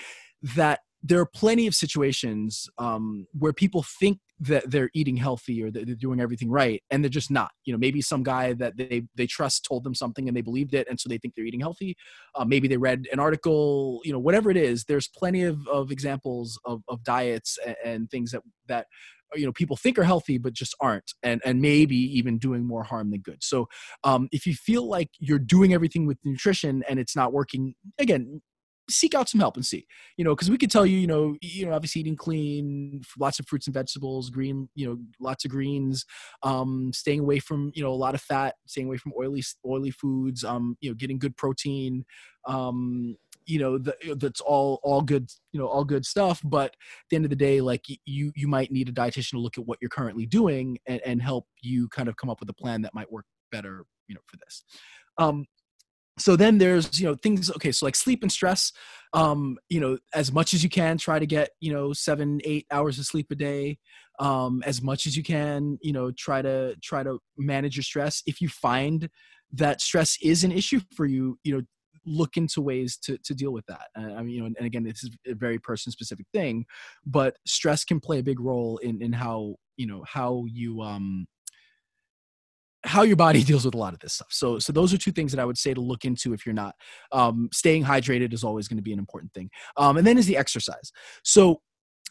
[0.55, 5.71] that there are plenty of situations um, where people think that they're eating healthy or
[5.71, 7.51] that they're doing everything right and they're just not.
[7.65, 10.75] You know maybe some guy that they they trust told them something and they believed
[10.75, 11.97] it and so they think they're eating healthy.
[12.35, 15.91] Uh, maybe they read an article you know whatever it is there's plenty of, of
[15.91, 18.87] examples of, of diets and, and things that that
[19.35, 22.85] you know people think are healthy but just aren't and and maybe even doing more
[22.85, 23.43] harm than good.
[23.43, 23.69] So
[24.05, 28.41] um, if you feel like you're doing everything with nutrition and it's not working again
[28.89, 31.37] seek out some help and see you know because we could tell you you know
[31.43, 35.51] you know obviously eating clean lots of fruits and vegetables green you know lots of
[35.51, 36.05] greens
[36.43, 39.91] um staying away from you know a lot of fat staying away from oily oily
[39.91, 42.05] foods um you know getting good protein
[42.47, 43.17] um
[43.47, 46.77] you know the, that's all all good you know all good stuff but at
[47.11, 49.67] the end of the day like you you might need a dietitian to look at
[49.67, 52.83] what you're currently doing and, and help you kind of come up with a plan
[52.83, 54.65] that might work better you know for this
[55.19, 55.45] um
[56.19, 58.73] so then there's you know things okay so like sleep and stress
[59.13, 62.67] um you know as much as you can try to get you know seven eight
[62.71, 63.79] hours of sleep a day
[64.19, 68.23] um as much as you can you know try to try to manage your stress.
[68.27, 69.09] If you find
[69.53, 71.63] that stress is an issue for you you know
[72.05, 73.89] look into ways to to deal with that.
[73.97, 76.65] I mean you know and, and again this is a very person specific thing
[77.05, 81.27] but stress can play a big role in in how you know how you um
[82.87, 84.29] how your body deals with a lot of this stuff.
[84.31, 86.55] So, so those are two things that I would say to look into if you're
[86.55, 86.75] not.
[87.13, 89.51] Um, staying hydrated is always going to be an important thing.
[89.77, 90.93] Um, and then is the exercise.
[91.23, 91.61] So,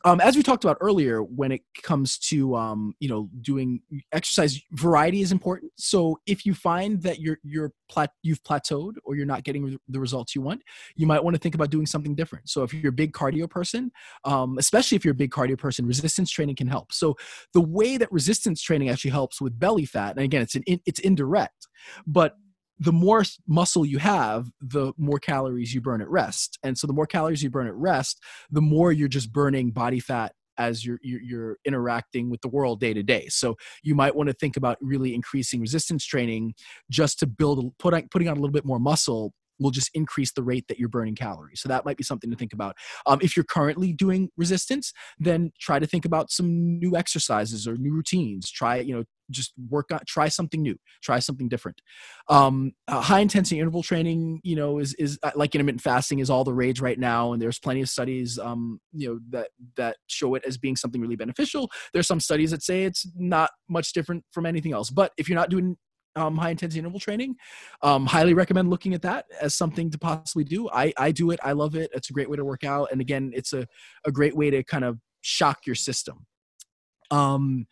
[0.05, 3.81] um, as we talked about earlier, when it comes to um, you know doing
[4.13, 5.71] exercise, variety is important.
[5.77, 9.99] So if you find that you're you're plat- you've plateaued or you're not getting the
[9.99, 10.61] results you want,
[10.95, 12.47] you might want to think about doing something different.
[12.47, 13.91] So if you're a big cardio person,
[14.25, 16.93] um, especially if you're a big cardio person, resistance training can help.
[16.93, 17.17] So
[17.53, 20.79] the way that resistance training actually helps with belly fat, and again, it's an in,
[20.85, 21.67] it's indirect,
[22.05, 22.37] but
[22.79, 26.59] the more muscle you have, the more calories you burn at rest.
[26.63, 28.21] And so the more calories you burn at rest,
[28.51, 32.93] the more you're just burning body fat as you're, you're, interacting with the world day
[32.93, 33.27] to day.
[33.27, 36.53] So you might want to think about really increasing resistance training
[36.89, 40.43] just to build put putting on a little bit more muscle will just increase the
[40.43, 41.61] rate that you're burning calories.
[41.61, 42.75] So that might be something to think about.
[43.05, 47.77] Um, if you're currently doing resistance, then try to think about some new exercises or
[47.77, 48.49] new routines.
[48.51, 51.81] Try, you know, just work on try something new try something different.
[52.29, 56.29] Um, uh, high intensity interval training you know is is uh, like intermittent fasting is
[56.29, 59.97] all the rage right now and there's plenty of studies um, you know that that
[60.07, 61.69] show it as being something really beneficial.
[61.93, 64.89] There's some studies that say it's not much different from anything else.
[64.89, 65.77] But if you're not doing
[66.15, 67.35] um, high intensity interval training
[67.81, 70.69] um, highly recommend looking at that as something to possibly do.
[70.69, 71.39] I, I do it.
[71.43, 71.91] I love it.
[71.93, 72.89] It's a great way to work out.
[72.91, 73.67] And again it's a,
[74.05, 76.25] a great way to kind of shock your system.
[77.11, 77.67] Um,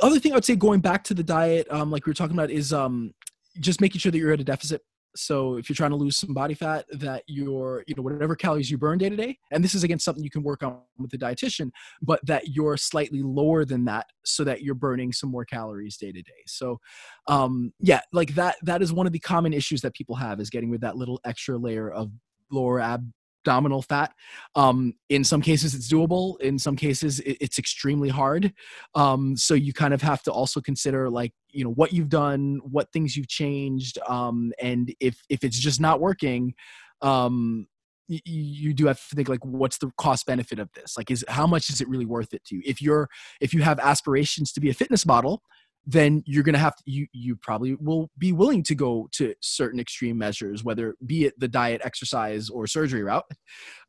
[0.00, 2.36] other thing I would say going back to the diet, um, like we were talking
[2.36, 3.12] about, is um,
[3.60, 4.82] just making sure that you're at a deficit.
[5.14, 8.70] So if you're trying to lose some body fat, that you're, you know, whatever calories
[8.70, 11.10] you burn day to day, and this is again something you can work on with
[11.10, 11.70] the dietitian,
[12.00, 16.12] but that you're slightly lower than that, so that you're burning some more calories day
[16.12, 16.42] to day.
[16.46, 16.80] So,
[17.28, 18.56] um, yeah, like that.
[18.62, 21.20] That is one of the common issues that people have is getting with that little
[21.26, 22.10] extra layer of
[22.50, 23.06] lower ab
[23.42, 24.12] abdominal fat.
[24.54, 26.40] Um, in some cases, it's doable.
[26.40, 28.52] In some cases, it's extremely hard.
[28.94, 32.60] Um, so you kind of have to also consider like you know what you've done,
[32.64, 36.54] what things you've changed, um, and if if it's just not working.
[37.00, 37.66] Um,
[38.08, 41.24] you, you do have to think like what's the cost benefit of this like is
[41.28, 43.08] how much is it really worth it to you if you're
[43.40, 45.40] if you have aspirations to be a fitness model
[45.86, 49.34] then you're going to have to, you you probably will be willing to go to
[49.40, 53.24] certain extreme measures whether be it the diet exercise or surgery route.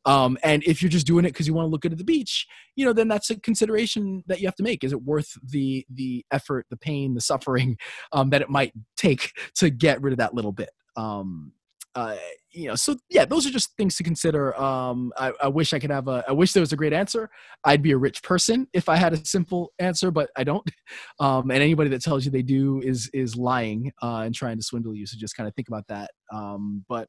[0.06, 2.04] Um, and if you're just doing it because you want to look good at the
[2.04, 4.84] beach you know then that's a consideration that you have to make.
[4.84, 7.76] Is it worth the the effort the pain the suffering
[8.12, 10.70] um, that it might take to get rid of that little bit?
[10.96, 11.52] Um,
[11.94, 12.16] uh,
[12.50, 14.58] you know, so yeah, those are just things to consider.
[14.60, 17.30] Um, I, I, wish I could have a, I wish there was a great answer.
[17.64, 20.64] I'd be a rich person if I had a simple answer, but I don't.
[21.20, 24.62] Um, and anybody that tells you they do is is lying uh, and trying to
[24.62, 25.06] swindle you.
[25.06, 26.10] So just kind of think about that.
[26.32, 27.08] Um, but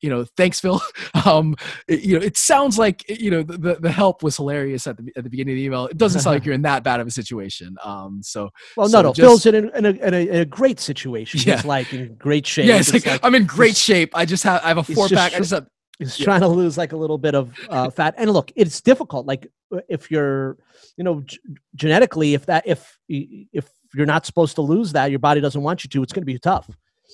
[0.00, 0.80] you know, thanks, Phil.
[1.24, 1.56] Um,
[1.88, 5.10] it, you know, it sounds like you know the, the help was hilarious at the
[5.16, 5.86] at the beginning of the email.
[5.86, 7.76] It doesn't sound like you're in that bad of a situation.
[7.82, 10.34] Um, so well, so no, no, just, Phil's in a, in a, in a, in
[10.36, 11.40] a great situation.
[11.44, 11.56] Yeah.
[11.56, 12.66] He's like in great shape.
[12.66, 14.10] Yeah, like, like, I'm in great shape.
[14.14, 15.34] I just have I have a four pack.
[15.34, 15.66] I just have.
[15.98, 16.24] He's yeah.
[16.24, 19.26] trying to lose like a little bit of uh, fat, and look, it's difficult.
[19.26, 19.50] Like
[19.88, 20.56] if you're,
[20.96, 21.38] you know, g-
[21.74, 25.84] genetically, if that if if you're not supposed to lose that, your body doesn't want
[25.84, 26.02] you to.
[26.02, 26.70] It's going to be tough.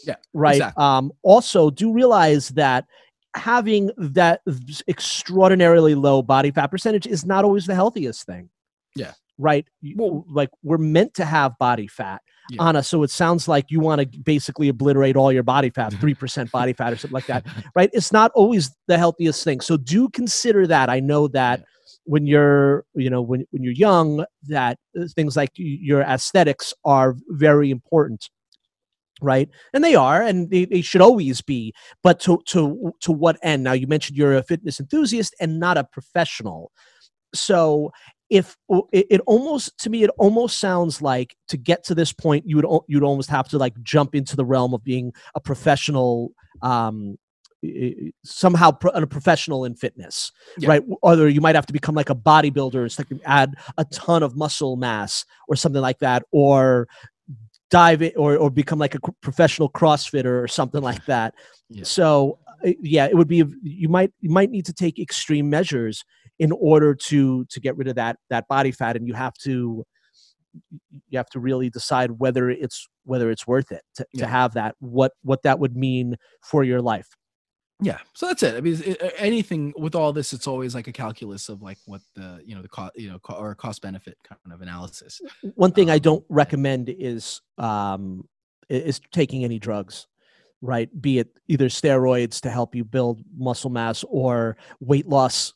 [0.07, 0.17] Yeah.
[0.33, 0.57] Right.
[0.57, 0.83] Exactly.
[0.83, 2.87] Um, also, do realize that
[3.37, 4.41] having that
[4.89, 8.49] extraordinarily low body fat percentage is not always the healthiest thing.
[8.95, 9.13] Yeah.
[9.39, 9.67] Right.
[9.97, 12.23] Well, like we're meant to have body fat.
[12.51, 12.69] Yeah.
[12.69, 16.51] Anna, so it sounds like you want to basically obliterate all your body fat, 3%
[16.53, 17.45] body fat or something like that.
[17.75, 17.91] Right.
[17.93, 19.61] It's not always the healthiest thing.
[19.61, 20.91] So do consider that.
[20.91, 21.65] I know that yeah.
[22.05, 27.17] when you're, you know, when, when you're young, that uh, things like your aesthetics are
[27.29, 28.29] very important
[29.23, 29.49] right?
[29.73, 33.65] And they are and they, they should always be but to to to what end?
[33.65, 36.73] Now you mentioned you're a fitness enthusiast and not a professional.
[37.35, 37.93] So
[38.31, 38.57] if
[38.93, 42.57] it, it, almost to me it almost sounds like to get to this point you
[42.57, 47.17] would you'd almost have to like jump into the realm of being a professional um
[48.25, 50.69] somehow pro- a professional in fitness yeah.
[50.69, 50.83] right?
[51.03, 54.23] Or you might have to become like a bodybuilder it's like you add a ton
[54.23, 56.89] of muscle mass or something like that or
[57.75, 61.35] dive in or, or become like a professional crossfitter or something like that
[61.69, 61.83] yeah.
[61.83, 66.05] so uh, yeah it would be you might you might need to take extreme measures
[66.39, 69.85] in order to to get rid of that that body fat and you have to
[71.09, 74.21] you have to really decide whether it's whether it's worth it to, yeah.
[74.21, 77.09] to have that what what that would mean for your life
[77.85, 78.55] yeah so that's it.
[78.55, 82.01] I mean it, anything with all this it's always like a calculus of like what
[82.15, 85.21] the you know the cost you know co- or cost benefit kind of analysis.
[85.55, 88.29] One thing um, i don't recommend is um
[88.69, 90.07] is taking any drugs
[90.65, 90.89] right?
[91.01, 95.53] Be it either steroids to help you build muscle mass or weight loss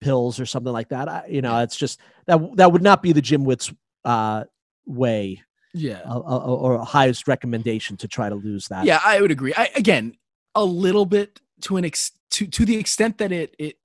[0.00, 1.08] pills or something like that.
[1.08, 4.44] I, you know it's just that that would not be the GymWits uh
[4.86, 5.42] way
[5.74, 6.02] yeah.
[6.06, 8.84] uh, or highest recommendation to try to lose that.
[8.84, 9.54] Yeah i would agree.
[9.56, 10.14] I, again
[10.54, 13.76] a little bit to an ex to to the extent that it it,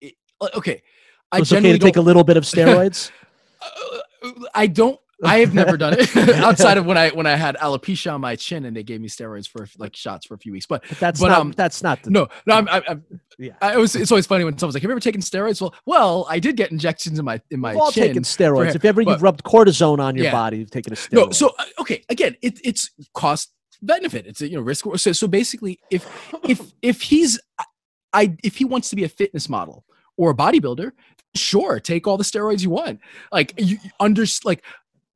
[0.00, 0.14] it
[0.54, 0.82] okay
[1.30, 3.10] I So it's okay to take a little bit of steroids.
[4.24, 4.98] Uh, I don't.
[5.24, 8.34] I have never done it outside of when I when I had alopecia on my
[8.34, 10.66] chin and they gave me steroids for like shots for a few weeks.
[10.66, 11.38] But But that's But, not.
[11.40, 12.10] um, that's not the.
[12.10, 13.04] no, no, I'm, I'm, I'm
[13.38, 13.52] Yeah.
[13.62, 15.72] I, it was, it's always funny when someone's like, "Have you ever taken steroids?" Well,
[15.86, 18.08] well, I did get injections in my in my We've all chin.
[18.08, 18.74] taken steroids.
[18.74, 20.32] if ever but- you've rubbed cortisone on your Yeah.
[20.32, 21.12] body, you've taken a steroid.
[21.12, 23.52] No, so uh, okay, again, it, it's cost
[23.82, 24.26] benefit.
[24.26, 24.86] It's a you know risk.
[24.96, 26.06] So so basically, if
[26.48, 27.40] if if he's
[28.12, 29.84] I if he wants to be a fitness model
[30.16, 30.92] or a bodybuilder,
[31.34, 33.00] sure, take all the steroids you want.
[33.30, 34.62] Like you under like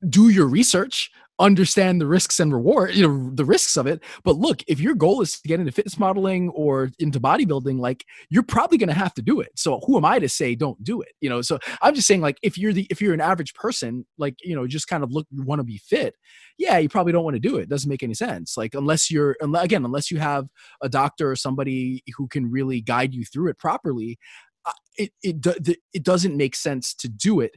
[0.08, 4.02] do your research, understand the risks and reward, you know, the risks of it.
[4.24, 8.04] But look, if your goal is to get into fitness modeling or into bodybuilding, like
[8.30, 9.50] you're probably going to have to do it.
[9.56, 11.12] So who am I to say don't do it?
[11.20, 14.06] You know, so I'm just saying like if you're the if you're an average person,
[14.18, 16.14] like, you know, just kind of look you want to be fit,
[16.58, 17.62] yeah, you probably don't want to do it.
[17.62, 18.56] It doesn't make any sense.
[18.56, 20.46] Like unless you're again, unless you have
[20.82, 24.18] a doctor or somebody who can really guide you through it properly,
[24.64, 27.56] uh, it it it doesn't make sense to do it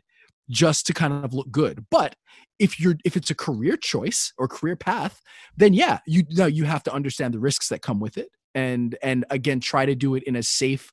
[0.50, 1.86] just to kind of look good.
[1.90, 2.16] But
[2.60, 5.22] if you're if it's a career choice or career path,
[5.56, 8.98] then yeah, you know you have to understand the risks that come with it, and
[9.02, 10.92] and again try to do it in as safe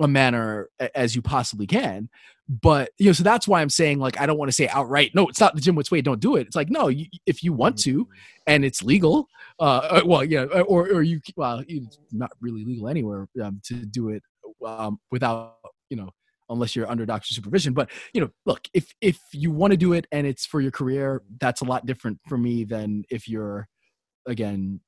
[0.00, 2.08] a manner as you possibly can.
[2.48, 5.14] But you know, so that's why I'm saying like I don't want to say outright,
[5.14, 6.46] no, it's not the GymWits way, don't do it.
[6.46, 8.08] It's like no, you, if you want to
[8.46, 9.28] and it's legal,
[9.60, 13.60] uh, uh, well, yeah, uh, or or you well, it's not really legal anywhere um,
[13.64, 14.22] to do it
[14.64, 15.56] um, without
[15.90, 16.10] you know
[16.48, 17.72] unless you're under doctor supervision.
[17.74, 20.70] But you know, look, if if you want to do it and it's for your
[20.70, 23.68] career, that's a lot different for me than if you're
[24.26, 24.80] again,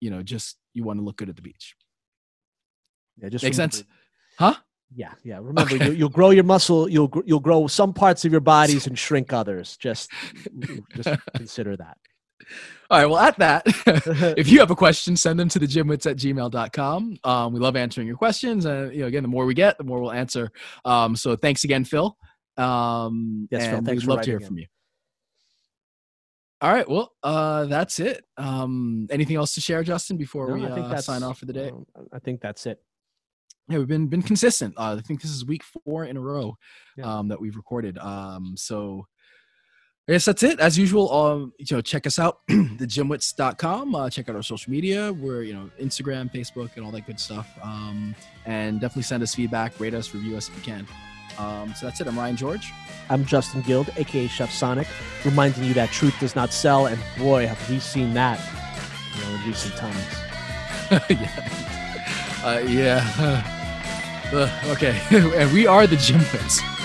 [0.00, 1.74] you know, just you want to look good at the beach.
[3.16, 3.84] yeah, just Make remember- sense?
[4.38, 4.54] Huh?
[4.94, 5.38] Yeah, yeah.
[5.38, 5.86] Remember, Okay.
[5.86, 6.88] you, you'll grow your muscle.
[6.88, 9.76] You'll you'll grow some parts of your bodies and shrink others.
[9.78, 10.10] Just
[10.94, 11.96] just consider that.
[12.90, 13.06] All right.
[13.06, 13.62] Well, at that,
[14.38, 17.18] if you have a question, send them to the gymwits at gmail.com.
[17.24, 18.64] Um, we love answering your questions.
[18.64, 20.52] And, you know, again, the more we get, the more we'll answer.
[20.84, 22.16] Um, so thanks again, Phil.
[22.56, 24.46] Um, Yes, Phil, thanks we'd for love to hear in.
[24.46, 24.66] from you.
[26.62, 26.88] All right.
[26.88, 28.24] Well, uh, that's it.
[28.38, 31.38] Um, anything else to share, Justin, before No, we I think uh, that's sign off
[31.38, 31.70] for the day?
[32.12, 32.80] I think that's it.
[33.68, 34.72] yeah, we've been been consistent.
[34.78, 36.56] Uh, I think this is week four in a row
[36.96, 37.18] Yeah.
[37.18, 37.98] um, that we've recorded.
[37.98, 39.06] Um, so
[40.08, 40.60] I guess that's it.
[40.60, 43.92] As usual, um, you know, check us out, thegymwits.com.
[43.92, 45.12] Uh, check out our social media.
[45.12, 47.48] We're you know Instagram, Facebook, and all that good stuff.
[47.60, 50.86] Um, and definitely send us feedback, rate us, review us if you can.
[51.38, 52.06] Um, so that's it.
[52.06, 52.72] I'm Ryan George.
[53.10, 54.86] I'm Justin Guild, aka Chef Sonic,
[55.24, 58.40] reminding you that truth does not sell, and boy, have we seen that
[59.16, 60.06] you know, in recent times.
[61.10, 62.42] yeah.
[62.44, 63.52] Uh, yeah.
[64.32, 65.00] Uh, okay.
[65.12, 66.75] and we are the Gymwits.